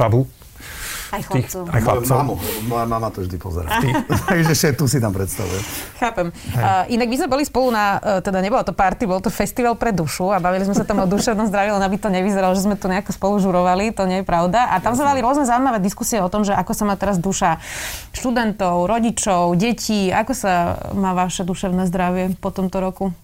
pabu. 0.00 0.26
Aj 1.14 1.22
chlapcov. 1.22 1.62
aj 1.70 1.80
chlapcov. 1.80 2.16
Mamu, 2.18 2.34
moja 2.66 2.86
mama 2.90 3.08
to 3.14 3.22
vždy 3.22 3.36
pozera. 3.38 3.68
Takže 4.30 4.74
tu 4.74 4.90
si 4.90 4.98
tam 4.98 5.14
predstavuje. 5.14 5.60
Chápem. 6.02 6.34
Uh, 6.50 6.84
inak 6.90 7.06
my 7.06 7.16
sme 7.22 7.28
boli 7.30 7.44
spolu 7.46 7.70
na, 7.70 8.02
uh, 8.02 8.18
teda 8.18 8.42
nebolo 8.42 8.66
to 8.66 8.74
party, 8.74 9.06
bol 9.06 9.22
to 9.22 9.30
festival 9.30 9.78
pre 9.78 9.94
dušu 9.94 10.34
a 10.34 10.42
bavili 10.42 10.66
sme 10.66 10.74
sa 10.74 10.82
tam 10.82 11.02
o 11.02 11.06
duševnom 11.06 11.46
zdraví, 11.46 11.70
len 11.70 11.82
aby 11.82 11.96
to 12.02 12.10
nevyzeralo, 12.10 12.52
že 12.58 12.66
sme 12.66 12.74
tu 12.74 12.90
nejako 12.90 13.14
spolu 13.14 13.38
žurovali, 13.38 13.94
to 13.94 14.02
nie 14.10 14.20
je 14.22 14.26
pravda. 14.26 14.74
A 14.74 14.82
tam 14.82 14.98
sme 14.98 15.06
mali 15.06 15.22
rôzne 15.22 15.46
zaujímavé 15.46 15.78
diskusie 15.78 16.18
o 16.18 16.26
tom, 16.26 16.42
že 16.42 16.50
ako 16.50 16.72
sa 16.74 16.84
má 16.84 16.98
teraz 16.98 17.22
duša 17.22 17.62
študentov, 18.10 18.90
rodičov, 18.90 19.54
detí, 19.54 20.10
ako 20.10 20.32
sa 20.34 20.52
má 20.98 21.14
vaše 21.14 21.46
duševné 21.46 21.86
zdravie 21.86 22.34
po 22.42 22.50
tomto 22.50 22.82
roku? 22.82 23.14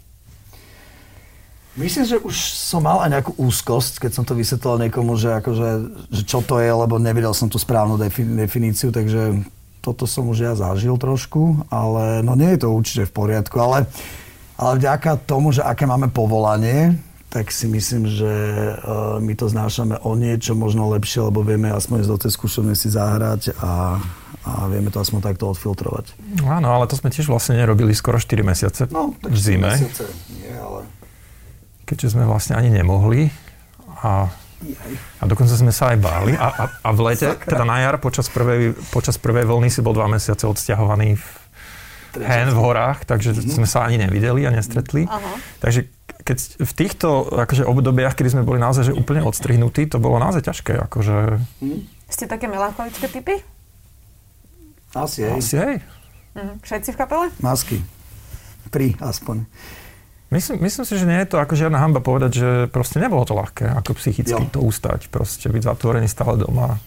Myslím, 1.81 2.05
že 2.05 2.21
už 2.21 2.37
som 2.61 2.85
mal 2.85 3.01
aj 3.01 3.11
nejakú 3.11 3.33
úzkosť, 3.41 4.05
keď 4.05 4.11
som 4.13 4.25
to 4.29 4.37
vysvetlil 4.37 4.77
niekomu, 4.85 5.17
že, 5.17 5.33
akože, 5.41 5.69
že 6.13 6.23
čo 6.29 6.45
to 6.45 6.61
je, 6.61 6.69
lebo 6.69 7.01
nevedel 7.01 7.33
som 7.33 7.49
tú 7.49 7.57
správnu 7.57 7.97
defi- 7.97 8.29
definíciu, 8.29 8.93
takže 8.93 9.41
toto 9.81 10.05
som 10.05 10.29
už 10.29 10.39
ja 10.45 10.53
zažil 10.53 10.93
trošku, 11.01 11.65
ale 11.73 12.21
no 12.21 12.37
nie 12.37 12.53
je 12.53 12.61
to 12.61 12.69
určite 12.69 13.09
v 13.09 13.17
poriadku, 13.17 13.57
ale, 13.57 13.89
ale 14.61 14.77
vďaka 14.77 15.25
tomu, 15.25 15.57
že 15.57 15.65
aké 15.65 15.89
máme 15.89 16.13
povolanie, 16.13 17.01
tak 17.31 17.49
si 17.55 17.71
myslím, 17.71 18.11
že 18.11 18.27
uh, 18.27 19.23
my 19.23 19.33
to 19.39 19.47
znášame 19.47 19.97
o 20.03 20.19
niečo 20.19 20.59
možno 20.59 20.91
lepšie, 20.91 21.23
lebo 21.31 21.47
vieme 21.47 21.71
aspoň 21.71 22.05
do 22.05 22.19
tej 22.19 22.35
skúšovne 22.35 22.75
si 22.75 22.91
zahrať 22.91 23.55
a, 23.63 24.03
a 24.43 24.53
vieme 24.67 24.91
to 24.91 24.99
aspoň 24.99 25.31
takto 25.31 25.47
odfiltrovať. 25.55 26.11
Áno, 26.43 26.75
ale 26.75 26.91
to 26.91 26.99
sme 26.99 27.09
tiež 27.15 27.31
vlastne 27.31 27.55
nerobili 27.55 27.95
skoro 27.95 28.19
4 28.19 28.43
mesiace 28.43 28.83
No, 28.91 29.15
tak 29.23 29.31
v 29.31 29.39
zime, 29.39 29.71
mesiace, 29.79 30.11
nie. 30.43 30.50
Keďže 31.91 32.15
sme 32.15 32.23
vlastne 32.23 32.55
ani 32.55 32.71
nemohli. 32.71 33.35
A, 34.07 34.31
a 35.19 35.23
dokonca 35.27 35.51
sme 35.59 35.75
sa 35.75 35.91
aj 35.91 35.99
báli. 35.99 36.39
A, 36.39 36.47
a, 36.47 36.65
a 36.87 36.89
v 36.95 37.01
lete, 37.11 37.35
Sakra. 37.35 37.51
teda 37.51 37.65
na 37.67 37.83
jar, 37.83 37.99
počas 37.99 38.31
prvej, 38.31 38.79
počas 38.95 39.19
prvej 39.19 39.51
vlny 39.51 39.69
si 39.75 39.83
bol 39.83 39.91
dva 39.91 40.07
mesiace 40.07 40.47
odsťahovaný 40.47 41.19
v 41.19 41.27
hen 42.23 42.51
v 42.51 42.59
horách, 42.59 43.07
takže 43.07 43.35
sme 43.35 43.67
sa 43.67 43.87
ani 43.87 43.99
nevideli 44.03 44.47
a 44.47 44.51
nestretli. 44.51 45.07
Aha. 45.07 45.35
Takže 45.63 45.91
keď 46.27 46.39
v 46.63 46.73
týchto 46.75 47.27
akože, 47.27 47.63
obdobiach, 47.67 48.15
kedy 48.19 48.39
sme 48.39 48.43
boli 48.47 48.59
naozaj 48.59 48.91
že 48.91 48.95
úplne 48.95 49.23
odstrihnutí, 49.23 49.87
to 49.91 50.03
bolo 50.03 50.19
naozaj 50.19 50.43
ťažké. 50.47 50.91
Akože, 50.91 51.39
Ste 52.11 52.27
také 52.27 52.51
melancholické 52.51 53.07
typy? 53.07 53.43
Asi, 54.91 55.23
hej. 55.23 55.39
asi 55.39 55.55
hej. 55.59 55.75
Mhm. 56.35 56.63
Všetci 56.63 56.91
v 56.95 56.97
kapele? 56.99 57.27
Masky. 57.43 57.79
Pri 58.71 58.95
aspoň. 58.99 59.47
Myslím, 60.31 60.63
myslím 60.63 60.87
si, 60.87 60.95
že 60.95 61.11
nie 61.11 61.19
je 61.27 61.35
to 61.35 61.43
ako 61.43 61.59
žiadna 61.59 61.83
hamba 61.83 61.99
povedať, 61.99 62.31
že 62.39 62.49
proste 62.71 63.03
nebolo 63.03 63.27
to 63.27 63.35
ľahké, 63.35 63.67
ako 63.67 63.99
psychicky 63.99 64.31
Jo. 64.31 64.47
to 64.47 64.63
ustať. 64.63 65.11
Proste 65.11 65.51
byť 65.51 65.63
zatvorený 65.67 66.07
stále 66.07 66.39
doma. 66.39 66.79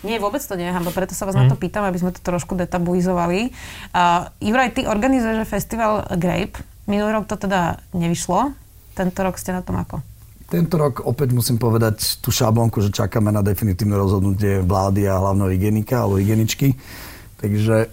Nie, 0.00 0.16
vôbec 0.16 0.40
to 0.40 0.56
nie 0.56 0.64
je 0.64 0.72
hamba, 0.72 0.94
preto 0.94 1.12
sa 1.12 1.28
vás 1.28 1.36
na 1.36 1.44
to 1.44 1.60
pýtam, 1.60 1.84
aby 1.84 2.00
sme 2.00 2.14
to 2.14 2.24
trošku 2.24 2.56
detabuizovali. 2.56 3.52
Uh, 3.92 4.32
Juraj, 4.40 4.72
ty 4.72 4.88
organizuješ 4.88 5.44
festival 5.44 6.08
Grape. 6.16 6.56
Minulý 6.88 7.20
rok 7.20 7.28
to 7.28 7.36
teda 7.36 7.84
nevyšlo. 7.92 8.56
Tento 8.96 9.18
rok 9.20 9.36
ste 9.36 9.52
na 9.52 9.60
tom 9.60 9.76
ako? 9.76 10.00
Tento 10.48 10.80
rok 10.80 11.04
opäť 11.04 11.36
musím 11.36 11.60
povedať 11.60 12.18
tú 12.24 12.32
šablonku, 12.32 12.80
že 12.80 12.90
čakáme 12.90 13.30
na 13.30 13.44
definitívne 13.44 13.94
rozhodnutie 13.94 14.64
vlády 14.64 15.04
a 15.06 15.20
hlavného 15.20 15.52
hygienika 15.52 16.02
alebo 16.06 16.16
hygieničky. 16.16 16.74
Takže 17.38 17.92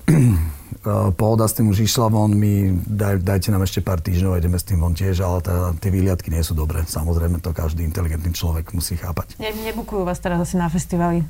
pohoda 1.16 1.48
s 1.48 1.58
tým 1.58 1.72
už 1.72 1.88
išla 1.88 2.08
von, 2.12 2.32
my 2.32 2.82
daj, 2.86 3.24
dajte 3.24 3.50
nám 3.52 3.64
ešte 3.64 3.80
pár 3.84 4.00
týždňov, 4.00 4.40
ideme 4.40 4.58
s 4.60 4.68
tým 4.68 4.80
von 4.80 4.96
tiež, 4.96 5.20
ale 5.24 5.44
tá, 5.44 5.72
tie 5.78 5.92
výliadky 5.92 6.32
nie 6.32 6.44
sú 6.44 6.56
dobré. 6.56 6.84
Samozrejme, 6.88 7.40
to 7.44 7.52
každý 7.52 7.84
inteligentný 7.84 8.32
človek 8.32 8.72
musí 8.72 8.96
chápať. 8.96 9.36
Ne, 9.42 9.52
nebukujú 9.52 10.08
vás 10.08 10.20
teraz 10.20 10.44
asi 10.44 10.56
na 10.56 10.72
festivali? 10.72 11.26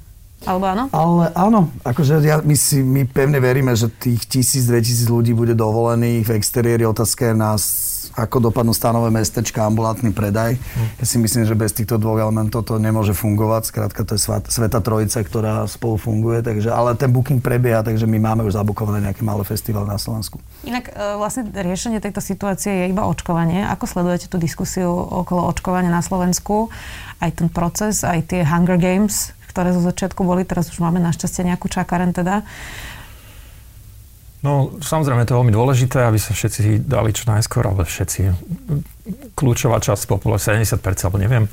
Alebo 0.46 0.70
áno? 0.70 0.84
Ale 0.94 1.34
áno, 1.34 1.74
akože 1.82 2.22
ja, 2.22 2.38
my, 2.46 2.54
si, 2.54 2.86
my 2.86 3.10
pevne 3.10 3.42
veríme, 3.42 3.74
že 3.74 3.90
tých 3.90 4.22
tisíc, 4.30 4.70
2000 4.70 5.10
ľudí 5.10 5.34
bude 5.34 5.58
dovolených 5.58 6.30
v 6.30 6.36
exteriéri. 6.38 6.86
Otázka 6.86 7.34
je 7.34 7.36
nás 7.36 7.62
ako 8.18 8.50
dopadnú 8.50 8.74
stanové 8.74 9.14
mestečka, 9.14 9.62
ambulantný 9.62 10.10
predaj. 10.10 10.58
Ja 10.98 11.06
si 11.06 11.22
myslím, 11.22 11.46
že 11.46 11.54
bez 11.54 11.70
týchto 11.70 12.02
dvoch 12.02 12.18
elementov 12.18 12.66
to 12.66 12.82
nemôže 12.82 13.14
fungovať. 13.14 13.70
Skrátka, 13.70 14.02
to 14.02 14.18
je 14.18 14.22
Sveta 14.50 14.82
Trojica, 14.82 15.22
ktorá 15.22 15.70
spolu 15.70 16.02
funguje. 16.02 16.42
Takže, 16.42 16.74
ale 16.74 16.98
ten 16.98 17.14
booking 17.14 17.38
prebieha, 17.38 17.86
takže 17.86 18.10
my 18.10 18.18
máme 18.18 18.42
už 18.50 18.58
zabukované 18.58 19.06
nejaké 19.06 19.22
malé 19.22 19.46
festival 19.46 19.86
na 19.86 20.02
Slovensku. 20.02 20.42
Inak 20.66 20.90
e, 20.90 21.22
vlastne 21.22 21.46
riešenie 21.54 22.02
tejto 22.02 22.18
situácie 22.18 22.74
je 22.74 22.86
iba 22.90 23.06
očkovanie. 23.06 23.62
Ako 23.70 23.86
sledujete 23.86 24.26
tú 24.34 24.42
diskusiu 24.42 24.90
okolo 24.90 25.46
očkovania 25.54 25.94
na 25.94 26.02
Slovensku? 26.02 26.74
Aj 27.22 27.30
ten 27.30 27.54
proces, 27.54 28.02
aj 28.02 28.34
tie 28.34 28.42
Hunger 28.42 28.82
Games, 28.82 29.38
ktoré 29.54 29.78
zo 29.78 29.82
začiatku 29.86 30.26
boli, 30.26 30.42
teraz 30.42 30.74
už 30.74 30.82
máme 30.82 30.98
našťastie 31.06 31.46
nejakú 31.46 31.70
čakaren 31.70 32.18
teda. 32.18 32.42
No, 34.48 34.72
samozrejme, 34.80 35.28
to 35.28 35.36
je 35.36 35.40
veľmi 35.44 35.52
dôležité, 35.52 36.08
aby 36.08 36.16
sa 36.16 36.32
všetci 36.32 36.88
dali 36.88 37.12
čo 37.12 37.28
najskôr, 37.28 37.68
ale 37.68 37.84
všetci, 37.84 38.32
kľúčová 39.36 39.84
časť 39.84 40.08
populácie, 40.08 40.56
70%, 40.56 40.80
alebo 41.04 41.20
neviem, 41.20 41.52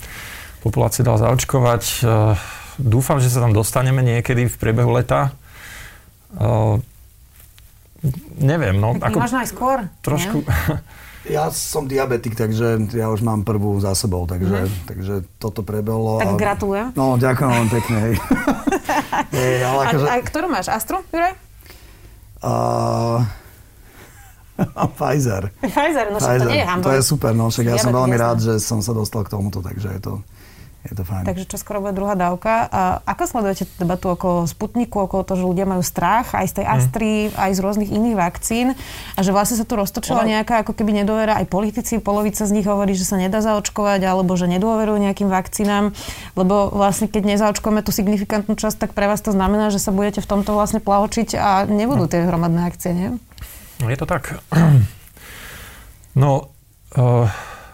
populácie 0.63 1.03
dal 1.03 1.19
zaočkovať. 1.19 1.83
Eh, 2.07 2.39
dúfam, 2.79 3.19
že 3.19 3.35
sa 3.35 3.43
tam 3.43 3.51
dostaneme 3.51 3.99
niekedy 3.99 4.47
v 4.47 4.55
priebehu 4.63 4.95
leta. 4.95 5.35
Eh, 6.39 6.79
neviem, 8.39 8.79
no. 8.79 8.95
Tak 8.95 9.11
ako, 9.11 9.19
možno 9.27 9.39
aj 9.43 9.49
skôr. 9.51 9.79
Trošku. 10.07 10.47
Ja 11.25 11.49
som 11.49 11.89
diabetik, 11.89 12.37
takže 12.37 12.85
ja 12.93 13.09
už 13.09 13.25
mám 13.25 13.49
prvú 13.49 13.81
za 13.81 13.97
sebou, 13.97 14.29
takže, 14.29 14.69
mm. 14.69 14.85
takže 14.85 15.15
toto 15.41 15.65
prebehlo. 15.65 16.21
Tak 16.21 16.37
a... 16.37 16.37
gratulujem. 16.37 16.93
No, 16.93 17.17
ďakujem 17.17 17.49
vám 17.49 17.69
pekne. 17.73 17.97
Hej. 17.97 18.15
hej, 19.41 19.57
ale 19.65 19.81
akože... 19.89 20.05
a, 20.05 20.13
a 20.13 20.21
ktorú 20.21 20.47
máš? 20.53 20.69
Astru, 20.69 21.01
Juraj? 21.09 21.44
Uh, 22.45 23.25
Pfizer. 24.95 25.51
Pfizer, 25.65 26.07
no 26.13 26.19
Pfizer. 26.21 26.47
to 26.47 26.53
nie 26.53 26.63
je 26.63 26.83
To 26.83 26.93
je 26.93 27.03
super, 27.03 27.33
no 27.35 27.51
však 27.51 27.67
ja 27.67 27.77
som 27.81 27.91
veľmi 27.91 28.15
rád, 28.15 28.39
že 28.39 28.55
som 28.63 28.79
sa 28.85 28.95
dostal 28.95 29.27
k 29.27 29.33
tomuto, 29.35 29.59
takže 29.65 29.99
je 29.99 30.01
to, 30.01 30.15
je 30.85 30.93
to 30.93 31.00
fajn. 31.00 31.25
Takže 31.25 31.49
čo 31.49 31.57
skoro 31.57 31.81
bude 31.81 31.97
druhá 31.97 32.12
dávka. 32.12 32.69
A 32.69 33.00
ako 33.09 33.25
sledujete 33.25 33.64
debatu 33.81 34.12
okolo 34.12 34.45
Sputniku, 34.45 35.09
okolo 35.09 35.25
toho, 35.25 35.41
že 35.41 35.47
ľudia 35.49 35.64
majú 35.64 35.81
strach 35.81 36.37
aj 36.37 36.45
z 36.45 36.55
tej 36.61 36.67
hm. 36.69 36.73
Astry, 36.76 37.14
mm. 37.33 37.41
aj 37.41 37.50
z 37.57 37.61
rôznych 37.64 37.91
iných 37.91 38.17
vakcín 38.21 38.67
a 39.17 39.21
že 39.25 39.33
vlastne 39.33 39.57
sa 39.57 39.64
tu 39.64 39.81
roztočila 39.81 40.29
no. 40.29 40.29
nejaká 40.29 40.61
ako 40.61 40.76
keby 40.76 41.00
nedôvera. 41.00 41.41
Aj 41.41 41.47
politici, 41.49 41.97
polovica 42.05 42.45
z 42.45 42.53
nich 42.53 42.69
hovorí, 42.69 42.93
že 42.93 43.09
sa 43.09 43.17
nedá 43.17 43.41
zaočkovať 43.41 44.05
alebo 44.05 44.37
že 44.37 44.45
nedôverujú 44.45 45.00
nejakým 45.00 45.33
vakcínám, 45.33 45.97
lebo 46.37 46.69
vlastne 46.69 47.09
keď 47.09 47.33
nezaočkujeme 47.33 47.81
tú 47.81 47.88
signifikantnú 47.88 48.53
časť, 48.53 48.85
tak 48.85 48.91
pre 48.93 49.09
vás 49.09 49.25
to 49.25 49.33
znamená, 49.33 49.73
že 49.73 49.81
sa 49.81 49.88
budete 49.88 50.21
v 50.21 50.29
tomto 50.29 50.53
vlastne 50.53 50.85
plahočiť 50.85 51.41
a 51.41 51.64
nebudú 51.64 52.05
hm. 52.05 52.11
tie 52.12 52.21
hromadné 52.29 52.61
akcie, 52.69 52.93
nie? 52.93 53.11
Je 53.81 53.97
to 53.97 54.05
tak. 54.05 54.37
No, 56.14 56.55
uh, 56.95 57.26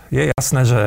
je 0.09 0.33
jasné, 0.33 0.65
že 0.65 0.81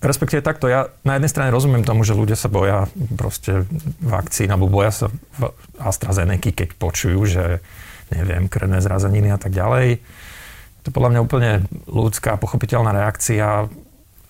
respektíve 0.00 0.44
takto, 0.44 0.68
ja 0.68 0.90
na 1.02 1.16
jednej 1.16 1.30
strane 1.30 1.50
rozumiem 1.54 1.86
tomu, 1.86 2.04
že 2.04 2.16
ľudia 2.16 2.36
sa 2.36 2.50
boja 2.50 2.86
proste 3.16 3.64
vakcín, 4.00 4.50
alebo 4.50 4.70
boja 4.70 4.90
sa 4.90 5.06
v 5.10 5.54
AstraZeneca, 5.80 6.52
keď 6.52 6.68
počujú, 6.76 7.20
že 7.26 7.44
neviem, 8.10 8.50
krvné 8.50 8.82
zrazeniny 8.82 9.30
a 9.30 9.38
tak 9.38 9.54
ďalej. 9.54 10.02
To 10.82 10.86
je 10.90 10.96
podľa 10.96 11.10
mňa 11.14 11.20
úplne 11.22 11.50
ľudská, 11.86 12.40
pochopiteľná 12.40 12.90
reakcia. 12.90 13.70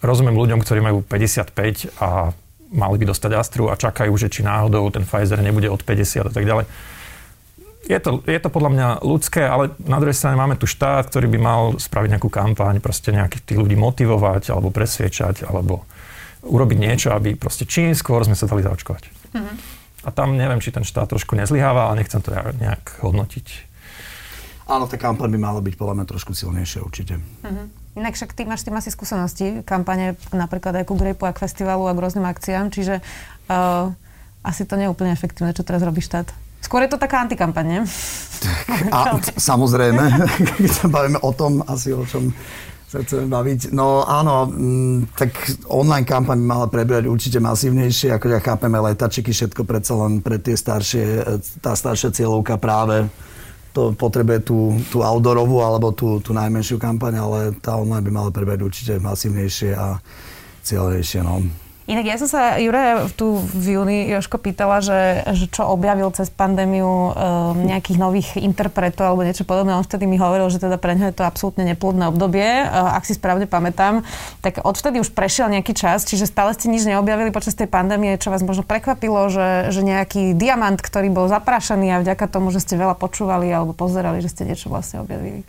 Rozumiem 0.04 0.36
ľuďom, 0.36 0.60
ktorí 0.60 0.80
majú 0.84 1.00
55 1.06 1.96
a 2.00 2.34
mali 2.70 2.96
by 3.02 3.04
dostať 3.10 3.30
Astru 3.34 3.72
a 3.72 3.78
čakajú, 3.78 4.12
že 4.14 4.30
či 4.30 4.46
náhodou 4.46 4.86
ten 4.94 5.02
Pfizer 5.02 5.40
nebude 5.42 5.66
od 5.66 5.82
50 5.82 6.28
a 6.28 6.32
tak 6.32 6.44
ďalej 6.46 6.66
je 7.90 7.98
to, 7.98 8.10
je 8.22 8.38
to 8.38 8.48
podľa 8.54 8.70
mňa 8.70 8.88
ľudské, 9.02 9.42
ale 9.42 9.74
na 9.82 9.98
druhej 9.98 10.14
strane 10.14 10.38
máme 10.38 10.54
tu 10.54 10.70
štát, 10.70 11.10
ktorý 11.10 11.26
by 11.26 11.38
mal 11.42 11.62
spraviť 11.74 12.08
nejakú 12.14 12.30
kampaň, 12.30 12.78
proste 12.78 13.10
nejakých 13.10 13.42
tých 13.42 13.58
ľudí 13.58 13.74
motivovať, 13.74 14.54
alebo 14.54 14.70
presviečať, 14.70 15.50
alebo 15.50 15.82
urobiť 16.46 16.78
niečo, 16.78 17.08
aby 17.10 17.34
proste 17.34 17.66
čím 17.66 17.90
skôr 17.98 18.22
sme 18.22 18.38
sa 18.38 18.46
dali 18.46 18.62
zaočkovať. 18.62 19.02
Mm-hmm. 19.34 19.56
A 20.06 20.08
tam 20.14 20.38
neviem, 20.38 20.62
či 20.62 20.70
ten 20.70 20.86
štát 20.86 21.10
trošku 21.10 21.34
nezlyháva, 21.34 21.90
ale 21.90 22.06
nechcem 22.06 22.22
to 22.22 22.30
nejak 22.32 23.02
hodnotiť. 23.02 23.68
Áno, 24.70 24.86
tá 24.86 24.94
kampaň 24.94 25.34
by 25.34 25.38
mala 25.42 25.60
byť 25.60 25.74
podľa 25.74 25.94
mňa 25.98 26.06
trošku 26.06 26.30
silnejšia 26.30 26.86
určite. 26.86 27.18
Mm-hmm. 27.18 27.66
Inak 27.98 28.14
však 28.14 28.38
ty 28.38 28.46
máš 28.46 28.62
tým 28.62 28.78
asi 28.78 28.94
skúsenosti, 28.94 29.66
kampane 29.66 30.14
napríklad 30.30 30.78
aj 30.78 30.86
ku 30.86 30.94
Grape, 30.94 31.26
a 31.26 31.34
k 31.34 31.42
festivalu 31.42 31.90
a 31.90 31.92
k 31.92 32.02
rôznym 32.06 32.22
akciám, 32.22 32.70
čiže 32.70 33.02
uh, 33.50 33.90
asi 34.46 34.62
to 34.62 34.78
nie 34.78 34.86
je 34.86 34.94
úplne 34.94 35.10
efektívne, 35.10 35.50
čo 35.50 35.66
teraz 35.66 35.82
robí 35.82 35.98
štát. 35.98 36.30
Skôr 36.70 36.86
je 36.86 36.94
to 36.94 37.02
taká 37.02 37.26
antikampaň, 37.26 37.66
nie? 37.66 37.80
A, 38.94 39.18
samozrejme, 39.34 40.06
keď 40.54 40.70
sa 40.70 40.86
bavíme 40.86 41.18
o 41.18 41.34
tom, 41.34 41.66
asi 41.66 41.90
o 41.90 42.06
čom 42.06 42.30
sa 42.86 43.02
chceme 43.02 43.26
baviť. 43.26 43.74
No 43.74 44.06
áno, 44.06 44.46
m, 44.46 44.54
mm, 44.54 44.98
tak 45.18 45.34
online 45.66 46.06
kampaň 46.06 46.38
mala 46.38 46.70
prebrať 46.70 47.10
určite 47.10 47.42
masívnejšie, 47.42 48.14
ako 48.14 48.26
ja 48.30 48.38
chápeme 48.38 48.78
letačiky, 48.78 49.34
všetko 49.34 49.66
predsa 49.66 49.98
len 49.98 50.22
pre 50.22 50.38
tie 50.38 50.54
staršie, 50.54 51.26
tá 51.58 51.74
staršia 51.74 52.14
cieľovka 52.14 52.54
práve 52.54 53.10
to 53.74 53.90
potrebuje 53.90 54.46
tú, 54.46 54.78
tú 54.94 55.02
outdoorovú 55.02 55.66
alebo 55.66 55.90
tú, 55.90 56.22
tú 56.22 56.30
najmenšiu 56.30 56.78
kampaň, 56.78 57.18
ale 57.18 57.38
tá 57.58 57.74
online 57.74 58.06
by 58.06 58.10
mala 58.14 58.30
prebrať 58.30 58.62
určite 58.62 58.92
masívnejšie 59.02 59.74
a 59.74 59.98
cieľnejšie. 60.62 61.22
No. 61.26 61.42
Inak 61.90 62.06
ja 62.06 62.16
som 62.22 62.30
sa 62.30 62.54
Jure 62.62 63.10
tu 63.18 63.42
v 63.42 63.74
júni 63.74 64.06
Joško 64.14 64.38
pýtala, 64.38 64.78
že, 64.78 65.26
že 65.34 65.50
čo 65.50 65.66
objavil 65.66 66.06
cez 66.14 66.30
pandémiu 66.30 66.86
um, 66.86 67.10
nejakých 67.66 67.98
nových 67.98 68.28
interpretov 68.38 69.10
alebo 69.10 69.26
niečo 69.26 69.42
podobné. 69.42 69.74
On 69.74 69.82
vtedy 69.82 70.06
mi 70.06 70.14
hovoril, 70.14 70.46
že 70.54 70.62
teda 70.62 70.78
pre 70.78 70.94
ňa 70.94 71.10
je 71.10 71.18
to 71.18 71.26
absolútne 71.26 71.66
neplodné 71.66 72.06
obdobie. 72.06 72.46
Uh, 72.62 72.94
ak 72.94 73.10
si 73.10 73.18
správne 73.18 73.50
pamätám, 73.50 74.06
tak 74.38 74.62
odvtedy 74.62 75.02
už 75.02 75.10
prešiel 75.10 75.50
nejaký 75.50 75.74
čas, 75.74 76.06
čiže 76.06 76.30
stále 76.30 76.54
ste 76.54 76.70
nič 76.70 76.86
neobjavili 76.86 77.34
počas 77.34 77.58
tej 77.58 77.66
pandémie, 77.66 78.22
čo 78.22 78.30
vás 78.30 78.46
možno 78.46 78.62
prekvapilo, 78.62 79.26
že, 79.26 79.74
že 79.74 79.82
nejaký 79.82 80.38
diamant, 80.38 80.78
ktorý 80.78 81.10
bol 81.10 81.26
zaprášaný 81.26 81.98
a 81.98 82.02
vďaka 82.06 82.30
tomu, 82.30 82.54
že 82.54 82.62
ste 82.62 82.78
veľa 82.78 82.94
počúvali 82.94 83.50
alebo 83.50 83.74
pozerali, 83.74 84.22
že 84.22 84.30
ste 84.30 84.46
niečo 84.46 84.70
vlastne 84.70 85.02
objavili. 85.02 85.42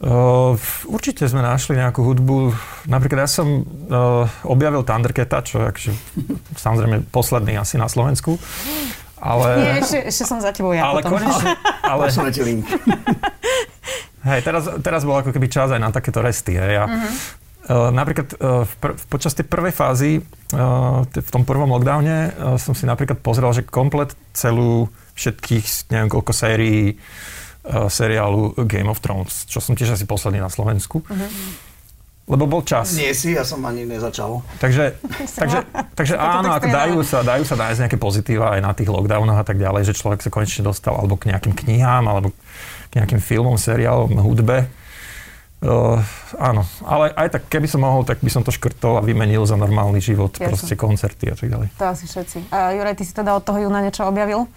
Uh, 0.00 0.56
určite 0.88 1.28
sme 1.28 1.44
našli 1.44 1.76
nejakú 1.76 2.00
hudbu. 2.00 2.56
Napríklad 2.88 3.28
ja 3.28 3.28
som 3.28 3.60
uh, 3.60 4.24
objavil 4.48 4.80
Thundercata, 4.80 5.44
čo 5.44 5.60
je 5.60 5.64
akože, 5.68 5.92
samozrejme 6.56 7.04
posledný 7.12 7.60
asi 7.60 7.76
na 7.76 7.84
Slovensku. 7.84 8.40
Ale... 9.20 9.60
Nie, 9.60 9.84
ešte, 9.84 10.08
ešte 10.08 10.24
som 10.24 10.40
za 10.40 10.56
tebou 10.56 10.72
ja 10.72 10.88
ale 10.88 11.04
potom. 11.04 11.20
Konečne, 11.20 11.52
ale... 11.92 12.08
Hej, 14.24 14.40
teraz, 14.40 14.72
teraz 14.80 15.04
bol 15.04 15.20
ako 15.20 15.36
keby 15.36 15.52
čas 15.52 15.68
aj 15.68 15.80
na 15.84 15.92
takéto 15.92 16.24
resty. 16.24 16.56
Hej. 16.56 16.80
Ja, 16.80 16.84
uh-huh. 16.88 17.12
uh, 17.68 17.88
napríklad 17.92 18.40
uh, 18.40 18.64
v 18.64 18.72
pr- 18.80 18.96
počas 19.04 19.36
tej 19.36 19.52
prvej 19.52 19.76
fázy, 19.76 20.24
uh, 20.56 21.04
t- 21.12 21.20
v 21.20 21.28
tom 21.28 21.44
prvom 21.44 21.76
lockdowne, 21.76 22.32
uh, 22.32 22.56
som 22.56 22.72
si 22.72 22.88
napríklad 22.88 23.20
pozrel, 23.20 23.52
že 23.52 23.68
komplet 23.68 24.16
celú 24.32 24.88
všetkých, 25.12 25.92
neviem 25.92 26.08
koľko 26.08 26.32
sérií, 26.32 26.96
uh, 26.96 27.39
seriálu 27.64 28.56
Game 28.64 28.88
of 28.88 29.04
Thrones, 29.04 29.44
čo 29.44 29.60
som 29.60 29.76
tiež 29.76 29.94
asi 29.96 30.08
posledný 30.08 30.40
na 30.40 30.48
Slovensku. 30.48 31.04
Uh-huh. 31.04 31.30
Lebo 32.30 32.46
bol 32.46 32.62
čas. 32.62 32.94
Nie 32.94 33.10
si, 33.10 33.34
ja 33.34 33.42
som 33.42 33.58
ani 33.66 33.82
nezačal. 33.82 34.46
Takže, 34.62 34.94
takže, 35.40 35.66
takže 35.98 36.14
áno, 36.14 36.54
ako 36.54 36.68
dajú 36.70 36.98
sa, 37.02 37.26
dajú 37.26 37.42
sa 37.42 37.58
nájsť 37.58 37.78
nejaké 37.84 37.98
pozitíva 37.98 38.54
aj 38.54 38.60
na 38.62 38.72
tých 38.72 38.86
lockdownoch 38.86 39.42
a 39.42 39.44
tak 39.44 39.58
ďalej, 39.58 39.90
že 39.90 39.98
človek 39.98 40.22
sa 40.22 40.30
konečne 40.30 40.62
dostal 40.62 40.94
alebo 40.94 41.18
k 41.18 41.34
nejakým 41.34 41.58
knihám, 41.58 42.06
alebo 42.06 42.30
k 42.88 42.92
nejakým 43.02 43.18
filmom, 43.18 43.58
seriálom, 43.58 44.14
hudbe. 44.22 44.70
Uh, 45.60 46.00
áno, 46.40 46.64
ale 46.88 47.12
aj 47.12 47.36
tak, 47.36 47.42
keby 47.52 47.68
som 47.68 47.84
mohol, 47.84 48.00
tak 48.00 48.24
by 48.24 48.32
som 48.32 48.40
to 48.40 48.48
škrtol 48.48 48.96
a 48.96 49.04
vymenil 49.04 49.44
za 49.44 49.60
normálny 49.60 50.00
život, 50.00 50.32
Jasne. 50.32 50.48
proste 50.48 50.72
koncerty 50.72 51.28
a 51.28 51.36
tak 51.36 51.52
ďalej. 51.52 51.68
To 51.76 51.84
asi 51.84 52.08
všetci. 52.08 52.48
A 52.48 52.72
Juraj, 52.72 52.96
ty 52.96 53.04
si 53.04 53.12
teda 53.12 53.36
od 53.36 53.44
toho 53.44 53.60
júna 53.68 53.84
niečo 53.84 54.08
objavil? 54.08 54.48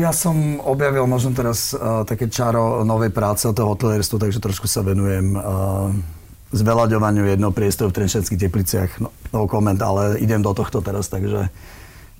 Ja 0.00 0.10
som 0.10 0.58
objavil 0.62 1.06
možno 1.06 1.30
teraz 1.36 1.70
uh, 1.72 2.02
také 2.02 2.26
čaro 2.26 2.82
novej 2.82 3.14
práce 3.14 3.46
od 3.46 3.54
toho 3.54 3.74
hotelierstvu, 3.74 4.18
takže 4.18 4.42
trošku 4.42 4.66
sa 4.66 4.82
venujem 4.82 5.38
uh, 5.38 5.90
zveľaďovaniu 6.54 7.26
jedného 7.26 7.50
priestoru 7.50 7.90
v 7.90 7.96
Trenčanských 8.02 8.40
tepliciach. 8.46 8.90
No, 9.02 9.10
no 9.34 9.50
koment, 9.50 9.78
ale 9.82 10.22
idem 10.22 10.42
do 10.42 10.54
tohto 10.54 10.78
teraz, 10.82 11.10
takže, 11.10 11.50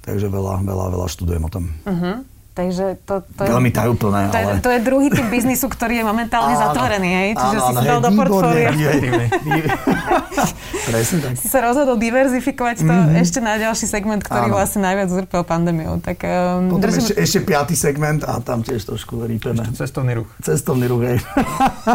takže 0.03 0.26
veľa, 0.26 0.67
veľa, 0.67 0.87
veľa 0.91 1.07
študujem 1.07 1.43
o 1.47 1.50
tom. 1.50 1.64
Uh-huh. 1.87 2.26
Takže 2.54 3.02
to, 3.02 3.26
to 3.34 3.42
je, 3.42 3.50
Veľmi 3.50 3.75
tajúplné, 3.75 4.30
to, 4.30 4.38
je, 4.38 4.46
ale... 4.46 4.62
to 4.62 4.70
je 4.70 4.78
druhý 4.87 5.11
typ 5.11 5.26
biznisu, 5.26 5.66
ktorý 5.66 5.99
je 5.99 6.04
momentálne 6.06 6.54
Áno. 6.58 6.70
zatvorený, 6.70 7.11
hej? 7.11 7.30
Čiže 7.34 7.56
Áno, 7.58 7.58
si 7.58 7.66
áno, 7.66 7.80
si 7.82 7.87
dal 7.90 7.99
do 7.99 8.11
portfólia. 8.14 8.70
Presne 10.87 11.18
tak. 11.18 11.34
Si 11.34 11.50
sa 11.50 11.58
rozhodol 11.66 11.99
diverzifikovať 11.99 12.87
to 12.87 12.94
mm-hmm. 12.94 13.23
ešte 13.26 13.42
na 13.42 13.58
ďalší 13.58 13.90
segment, 13.90 14.23
ktorý 14.23 14.54
Áno. 14.54 14.54
vlastne 14.54 14.87
najviac 14.87 15.11
zrpel 15.11 15.42
pandémiou. 15.42 15.99
Tak 15.99 16.23
um, 16.23 16.78
Potom 16.78 16.87
držím... 16.87 17.02
ešte, 17.02 17.14
ešte 17.18 17.38
piatý 17.42 17.75
segment 17.75 18.23
a 18.23 18.38
tam 18.38 18.62
tiež 18.62 18.87
trošku 18.87 19.26
rýpeme. 19.26 19.75
Cestovný 19.75 20.23
ruch. 20.23 20.30
Cestovný 20.38 20.87
ruch, 20.87 21.02
hej. 21.11 21.18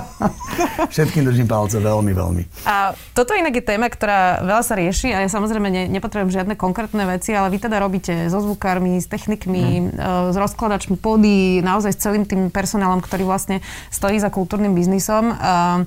Všetkým 0.93 1.23
držím 1.23 1.47
palce 1.47 1.79
veľmi, 1.79 2.11
veľmi. 2.11 2.67
A 2.67 2.91
toto 3.15 3.31
inak 3.31 3.55
je 3.55 3.63
téma, 3.63 3.87
ktorá 3.87 4.43
veľa 4.43 4.63
sa 4.67 4.75
rieši 4.75 5.15
a 5.15 5.23
ja 5.23 5.29
samozrejme 5.31 5.71
ne, 5.71 5.87
nepotrebujem 5.87 6.35
žiadne 6.35 6.59
konkrétne 6.59 7.07
veci, 7.07 7.31
ale 7.31 7.47
vy 7.47 7.63
teda 7.63 7.79
robíte 7.79 8.27
so 8.27 8.43
zvukármi, 8.43 8.99
s 8.99 9.07
technikmi, 9.07 9.87
mm. 9.87 10.33
s 10.33 10.48
rozkladačmi 10.49 10.97
pôdy, 10.97 11.61
naozaj 11.61 11.93
s 11.93 12.01
celým 12.01 12.25
tým 12.25 12.49
personálom, 12.49 12.97
ktorý 13.05 13.29
vlastne 13.29 13.61
stojí 13.93 14.17
za 14.17 14.33
kultúrnym 14.33 14.73
biznisom. 14.73 15.29
A, 15.37 15.85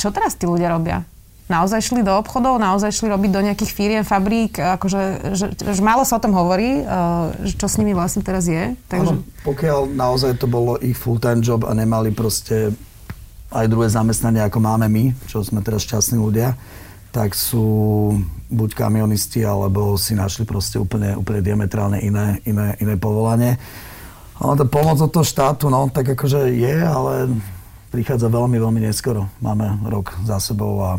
čo 0.00 0.08
teraz 0.08 0.32
tí 0.40 0.48
ľudia 0.48 0.72
robia? 0.72 1.04
Naozaj 1.44 1.92
šli 1.92 2.00
do 2.00 2.16
obchodov, 2.16 2.56
naozaj 2.56 2.88
šli 2.88 3.12
robiť 3.12 3.30
do 3.30 3.44
nejakých 3.44 3.70
firiem, 3.76 4.00
fabrík, 4.00 4.56
akože, 4.56 5.36
že, 5.36 5.46
že 5.52 5.82
málo 5.84 6.00
sa 6.08 6.16
o 6.16 6.24
tom 6.24 6.32
hovorí, 6.32 6.80
že 7.44 7.60
čo 7.60 7.68
s 7.68 7.76
nimi 7.76 7.92
vlastne 7.92 8.24
teraz 8.24 8.48
je. 8.48 8.72
Takže... 8.88 9.12
Áno, 9.12 9.20
pokiaľ 9.44 9.92
naozaj 9.92 10.40
to 10.40 10.48
bolo 10.48 10.80
ich 10.80 10.96
full-time 10.96 11.44
job 11.44 11.68
a 11.68 11.76
nemali 11.76 12.16
proste 12.16 12.72
aj 13.52 13.68
druhé 13.68 13.92
zamestnanie, 13.92 14.40
ako 14.40 14.56
máme 14.56 14.88
my, 14.88 15.12
čo 15.28 15.44
sme 15.44 15.60
teraz 15.60 15.84
šťastní 15.84 16.16
ľudia, 16.16 16.56
tak 17.14 17.38
sú 17.38 18.10
buď 18.50 18.74
kamionisti, 18.74 19.46
alebo 19.46 19.94
si 19.94 20.18
našli 20.18 20.42
proste 20.42 20.82
úplne, 20.82 21.14
úplne 21.14 21.46
diametrálne 21.46 22.02
iné, 22.02 22.42
iné, 22.42 22.74
iné 22.82 22.98
povolanie. 22.98 23.54
Ale 24.42 24.58
tá 24.58 24.66
pomoc 24.66 24.98
od 24.98 25.14
toho 25.14 25.22
štátu, 25.22 25.70
no, 25.70 25.86
tak 25.94 26.18
akože 26.18 26.50
je, 26.50 26.74
ale 26.82 27.30
prichádza 27.94 28.26
veľmi, 28.26 28.58
veľmi 28.58 28.82
neskoro. 28.82 29.30
Máme 29.38 29.78
rok 29.86 30.18
za 30.26 30.42
sebou 30.42 30.82
a 30.82 30.98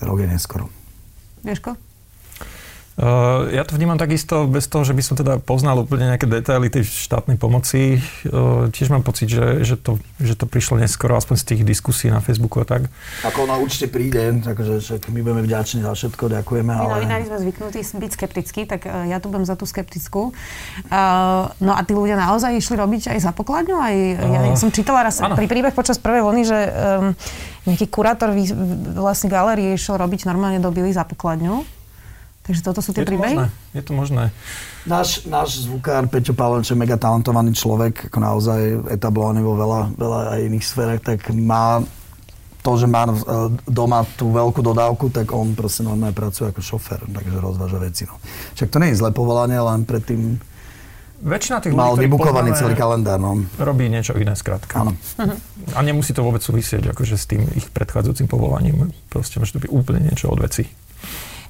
rok 0.00 0.24
je 0.24 0.28
neskoro. 0.32 0.72
Vieško? 1.44 1.76
Uh, 2.94 3.50
ja 3.50 3.66
to 3.66 3.74
vnímam 3.74 3.98
takisto 3.98 4.46
bez 4.46 4.70
toho, 4.70 4.86
že 4.86 4.94
by 4.94 5.02
som 5.02 5.18
teda 5.18 5.42
poznal 5.42 5.82
úplne 5.82 6.14
nejaké 6.14 6.30
detaily 6.30 6.70
tej 6.70 6.86
štátnej 6.86 7.34
pomoci. 7.34 7.98
Uh, 8.22 8.70
tiež 8.70 8.94
mám 8.94 9.02
pocit, 9.02 9.26
že, 9.34 9.66
že, 9.66 9.74
to, 9.74 9.98
že 10.22 10.38
to 10.38 10.46
prišlo 10.46 10.78
neskoro, 10.78 11.18
aspoň 11.18 11.36
z 11.42 11.44
tých 11.44 11.62
diskusí 11.66 12.06
na 12.06 12.22
Facebooku 12.22 12.62
a 12.62 12.66
tak. 12.66 12.86
Ako 13.26 13.50
ona 13.50 13.58
určite 13.58 13.90
príde, 13.90 14.38
takže 14.46 14.78
však 14.78 15.10
my 15.10 15.26
budeme 15.26 15.42
vďační 15.42 15.82
za 15.82 15.90
všetko, 15.90 16.38
ďakujeme. 16.38 16.70
My 16.70 16.86
Ale... 16.86 17.02
novinári 17.02 17.26
sme 17.26 17.38
zvyknutí 17.42 17.82
byť 17.82 18.10
skeptickí, 18.14 18.62
tak 18.70 18.86
uh, 18.86 19.10
ja 19.10 19.18
tu 19.18 19.26
budem 19.26 19.42
za 19.42 19.58
tú 19.58 19.66
skeptickú. 19.66 20.30
Uh, 20.86 21.50
no 21.58 21.74
a 21.74 21.82
tí 21.82 21.98
ľudia 21.98 22.14
naozaj 22.14 22.54
išli 22.54 22.78
robiť 22.78 23.10
aj 23.10 23.18
za 23.26 23.34
pokladňu? 23.34 23.74
Aj, 23.74 23.94
ja, 24.22 24.54
ja 24.54 24.54
som 24.54 24.70
čítala 24.70 25.02
raz 25.02 25.18
áno. 25.18 25.34
pri 25.34 25.50
príbeh 25.50 25.74
počas 25.74 25.98
prvej 25.98 26.22
vlny, 26.22 26.42
že 26.46 26.58
um, 26.62 27.10
nejaký 27.66 27.90
kurátor 27.90 28.30
vý, 28.30 28.54
vlastne 28.94 29.26
galérie 29.26 29.74
išiel 29.74 29.98
robiť 29.98 30.30
normálne 30.30 30.62
do 30.62 30.70
Billy 30.70 30.94
za 30.94 31.02
pokladňu. 31.02 31.83
Takže 32.44 32.60
toto 32.60 32.84
sú 32.84 32.92
tie 32.92 33.02
je 33.02 33.08
to 33.08 33.12
príbehy? 33.16 33.34
možné, 33.40 33.46
je 33.72 33.82
to 33.82 33.92
možné. 33.96 34.24
Náš, 34.84 35.24
náš 35.24 35.64
zvukár 35.64 36.04
Peťo 36.12 36.36
Pavlenč 36.36 36.68
je 36.68 36.76
mega 36.76 37.00
talentovaný 37.00 37.56
človek, 37.56 38.12
ako 38.12 38.18
naozaj 38.20 38.60
etablovaný 38.92 39.40
vo 39.40 39.56
veľa, 39.56 39.80
veľa 39.96 40.20
aj 40.36 40.40
iných 40.52 40.64
sférach, 40.64 41.00
tak 41.00 41.32
má 41.32 41.80
to, 42.60 42.70
že 42.76 42.84
má 42.84 43.08
e, 43.08 43.12
doma 43.64 44.04
tú 44.16 44.28
veľkú 44.28 44.60
dodávku, 44.60 45.08
tak 45.08 45.32
on 45.32 45.56
proste 45.56 45.84
normálne 45.88 46.12
pracuje 46.12 46.52
ako 46.52 46.60
šofér, 46.60 47.08
takže 47.08 47.36
rozváža 47.40 47.78
veci. 47.80 48.04
No. 48.04 48.20
Však 48.56 48.68
to 48.68 48.76
nie 48.80 48.92
je 48.92 49.00
zlé 49.00 49.10
povolanie, 49.12 49.56
len 49.56 49.88
predtým 49.88 50.36
Väčšina 51.24 51.56
tých 51.64 51.72
mal 51.72 51.96
ľudí, 51.96 52.04
vybukovaný 52.04 52.52
poznáme, 52.52 52.60
celý 52.60 52.74
kalendár. 52.76 53.16
No. 53.16 53.40
robí 53.56 53.88
niečo 53.88 54.12
iné, 54.12 54.36
skrátka. 54.36 54.84
Áno. 54.84 54.92
A 55.72 55.80
nemusí 55.80 56.12
to 56.12 56.20
vôbec 56.20 56.44
súvisieť 56.44 56.92
akože 56.92 57.16
s 57.16 57.24
tým 57.24 57.48
ich 57.56 57.64
predchádzajúcim 57.72 58.28
povolaním. 58.28 58.92
Proste 59.08 59.40
môže 59.40 59.56
to 59.56 59.64
byť 59.64 59.70
úplne 59.72 60.04
niečo 60.04 60.28
od 60.28 60.44
veci. 60.44 60.68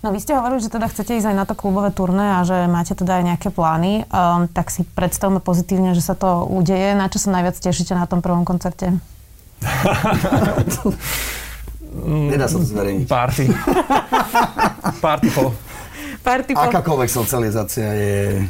No 0.05 0.13
vy 0.13 0.21
ste 0.21 0.37
hovorili, 0.37 0.61
že 0.61 0.69
teda 0.69 0.85
chcete 0.93 1.17
ísť 1.17 1.33
aj 1.33 1.37
na 1.41 1.49
to 1.49 1.57
klubové 1.57 1.89
turné 1.89 2.37
a 2.37 2.45
že 2.45 2.69
máte 2.69 2.93
teda 2.93 3.25
aj 3.25 3.25
nejaké 3.25 3.49
plány. 3.49 4.05
Um, 4.13 4.53
tak 4.53 4.69
si 4.69 4.85
predstavme 4.85 5.41
pozitívne, 5.41 5.97
že 5.97 6.05
sa 6.05 6.13
to 6.13 6.45
udeje. 6.45 6.93
Na 6.93 7.09
čo 7.09 7.17
sa 7.17 7.33
najviac 7.33 7.57
tešíte 7.57 7.97
na 7.97 8.05
tom 8.05 8.21
prvom 8.21 8.45
koncerte? 8.45 8.93
Nedá 12.05 12.53
sa 12.53 12.61
to 12.61 12.69
zverejniť. 12.69 13.09
Party. 13.09 13.49
Party 15.01 15.29
po. 15.33 15.57
Party 16.21 16.53
po... 16.53 16.69
Akákoľvek 16.69 17.09
socializácia 17.09 17.89
je, 17.97 18.45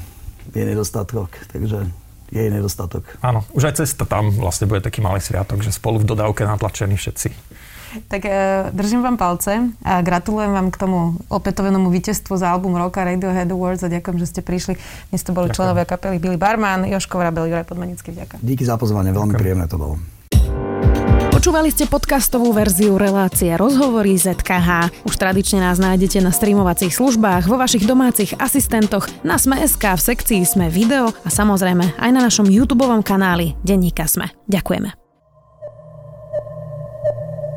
je 0.51 0.63
nedostatok, 0.67 1.39
takže 1.55 1.87
je 2.35 2.41
jej 2.43 2.51
nedostatok. 2.51 3.07
Áno, 3.23 3.47
už 3.55 3.71
aj 3.71 3.87
cesta 3.87 4.03
tam 4.03 4.35
vlastne 4.35 4.67
bude 4.67 4.83
taký 4.83 4.99
malý 4.99 5.23
sviatok, 5.23 5.63
že 5.63 5.71
spolu 5.71 6.03
v 6.03 6.09
dodávke 6.19 6.43
natlačení 6.43 6.99
všetci. 6.99 7.31
Tak 8.09 8.22
e, 8.24 8.30
držím 8.72 9.02
vám 9.02 9.16
palce 9.16 9.70
a 9.85 10.02
gratulujem 10.02 10.50
vám 10.52 10.68
k 10.70 10.76
tomu 10.76 10.98
opätovnému 11.30 11.90
víťazstvu 11.90 12.35
za 12.37 12.50
album 12.50 12.76
roka 12.76 13.04
Radiohead 13.04 13.50
Awards 13.50 13.83
a 13.87 13.88
ďakujem, 13.88 14.16
že 14.18 14.26
ste 14.30 14.40
prišli. 14.40 14.74
Dnes 15.11 15.22
to 15.22 15.30
boli 15.30 15.50
Ďakujem. 15.50 15.57
členovia 15.57 15.85
kapely 15.87 16.16
Billy 16.18 16.38
Barman, 16.38 16.87
Joško 16.88 17.18
Vrabel, 17.18 17.50
Juraj 17.50 17.66
Podmanický. 17.66 18.12
Ďakujem. 18.14 18.40
Díky 18.42 18.64
za 18.66 18.74
pozvanie, 18.74 19.14
veľmi 19.14 19.35
príjemné 19.38 19.66
to 19.70 19.78
bolo. 19.78 19.94
Počúvali 21.44 21.68
ste 21.68 21.85
podcastovú 21.85 22.57
verziu 22.57 22.96
relácie 22.96 23.52
Rozhovory 23.52 24.16
ZKH. 24.16 25.04
Už 25.04 25.14
tradične 25.20 25.61
nás 25.61 25.76
nájdete 25.76 26.24
na 26.24 26.33
streamovacích 26.33 26.88
službách, 26.88 27.44
vo 27.44 27.61
vašich 27.61 27.85
domácich 27.85 28.33
asistentoch, 28.40 29.04
na 29.20 29.37
Sme.sk, 29.37 29.85
v 29.85 30.00
sekcii 30.00 30.40
Sme 30.48 30.72
video 30.72 31.12
a 31.12 31.28
samozrejme 31.28 32.00
aj 32.00 32.11
na 32.16 32.24
našom 32.24 32.48
YouTube 32.48 32.88
kanáli 33.04 33.61
Denníka 33.61 34.09
Sme. 34.09 34.33
Ďakujeme. 34.48 35.04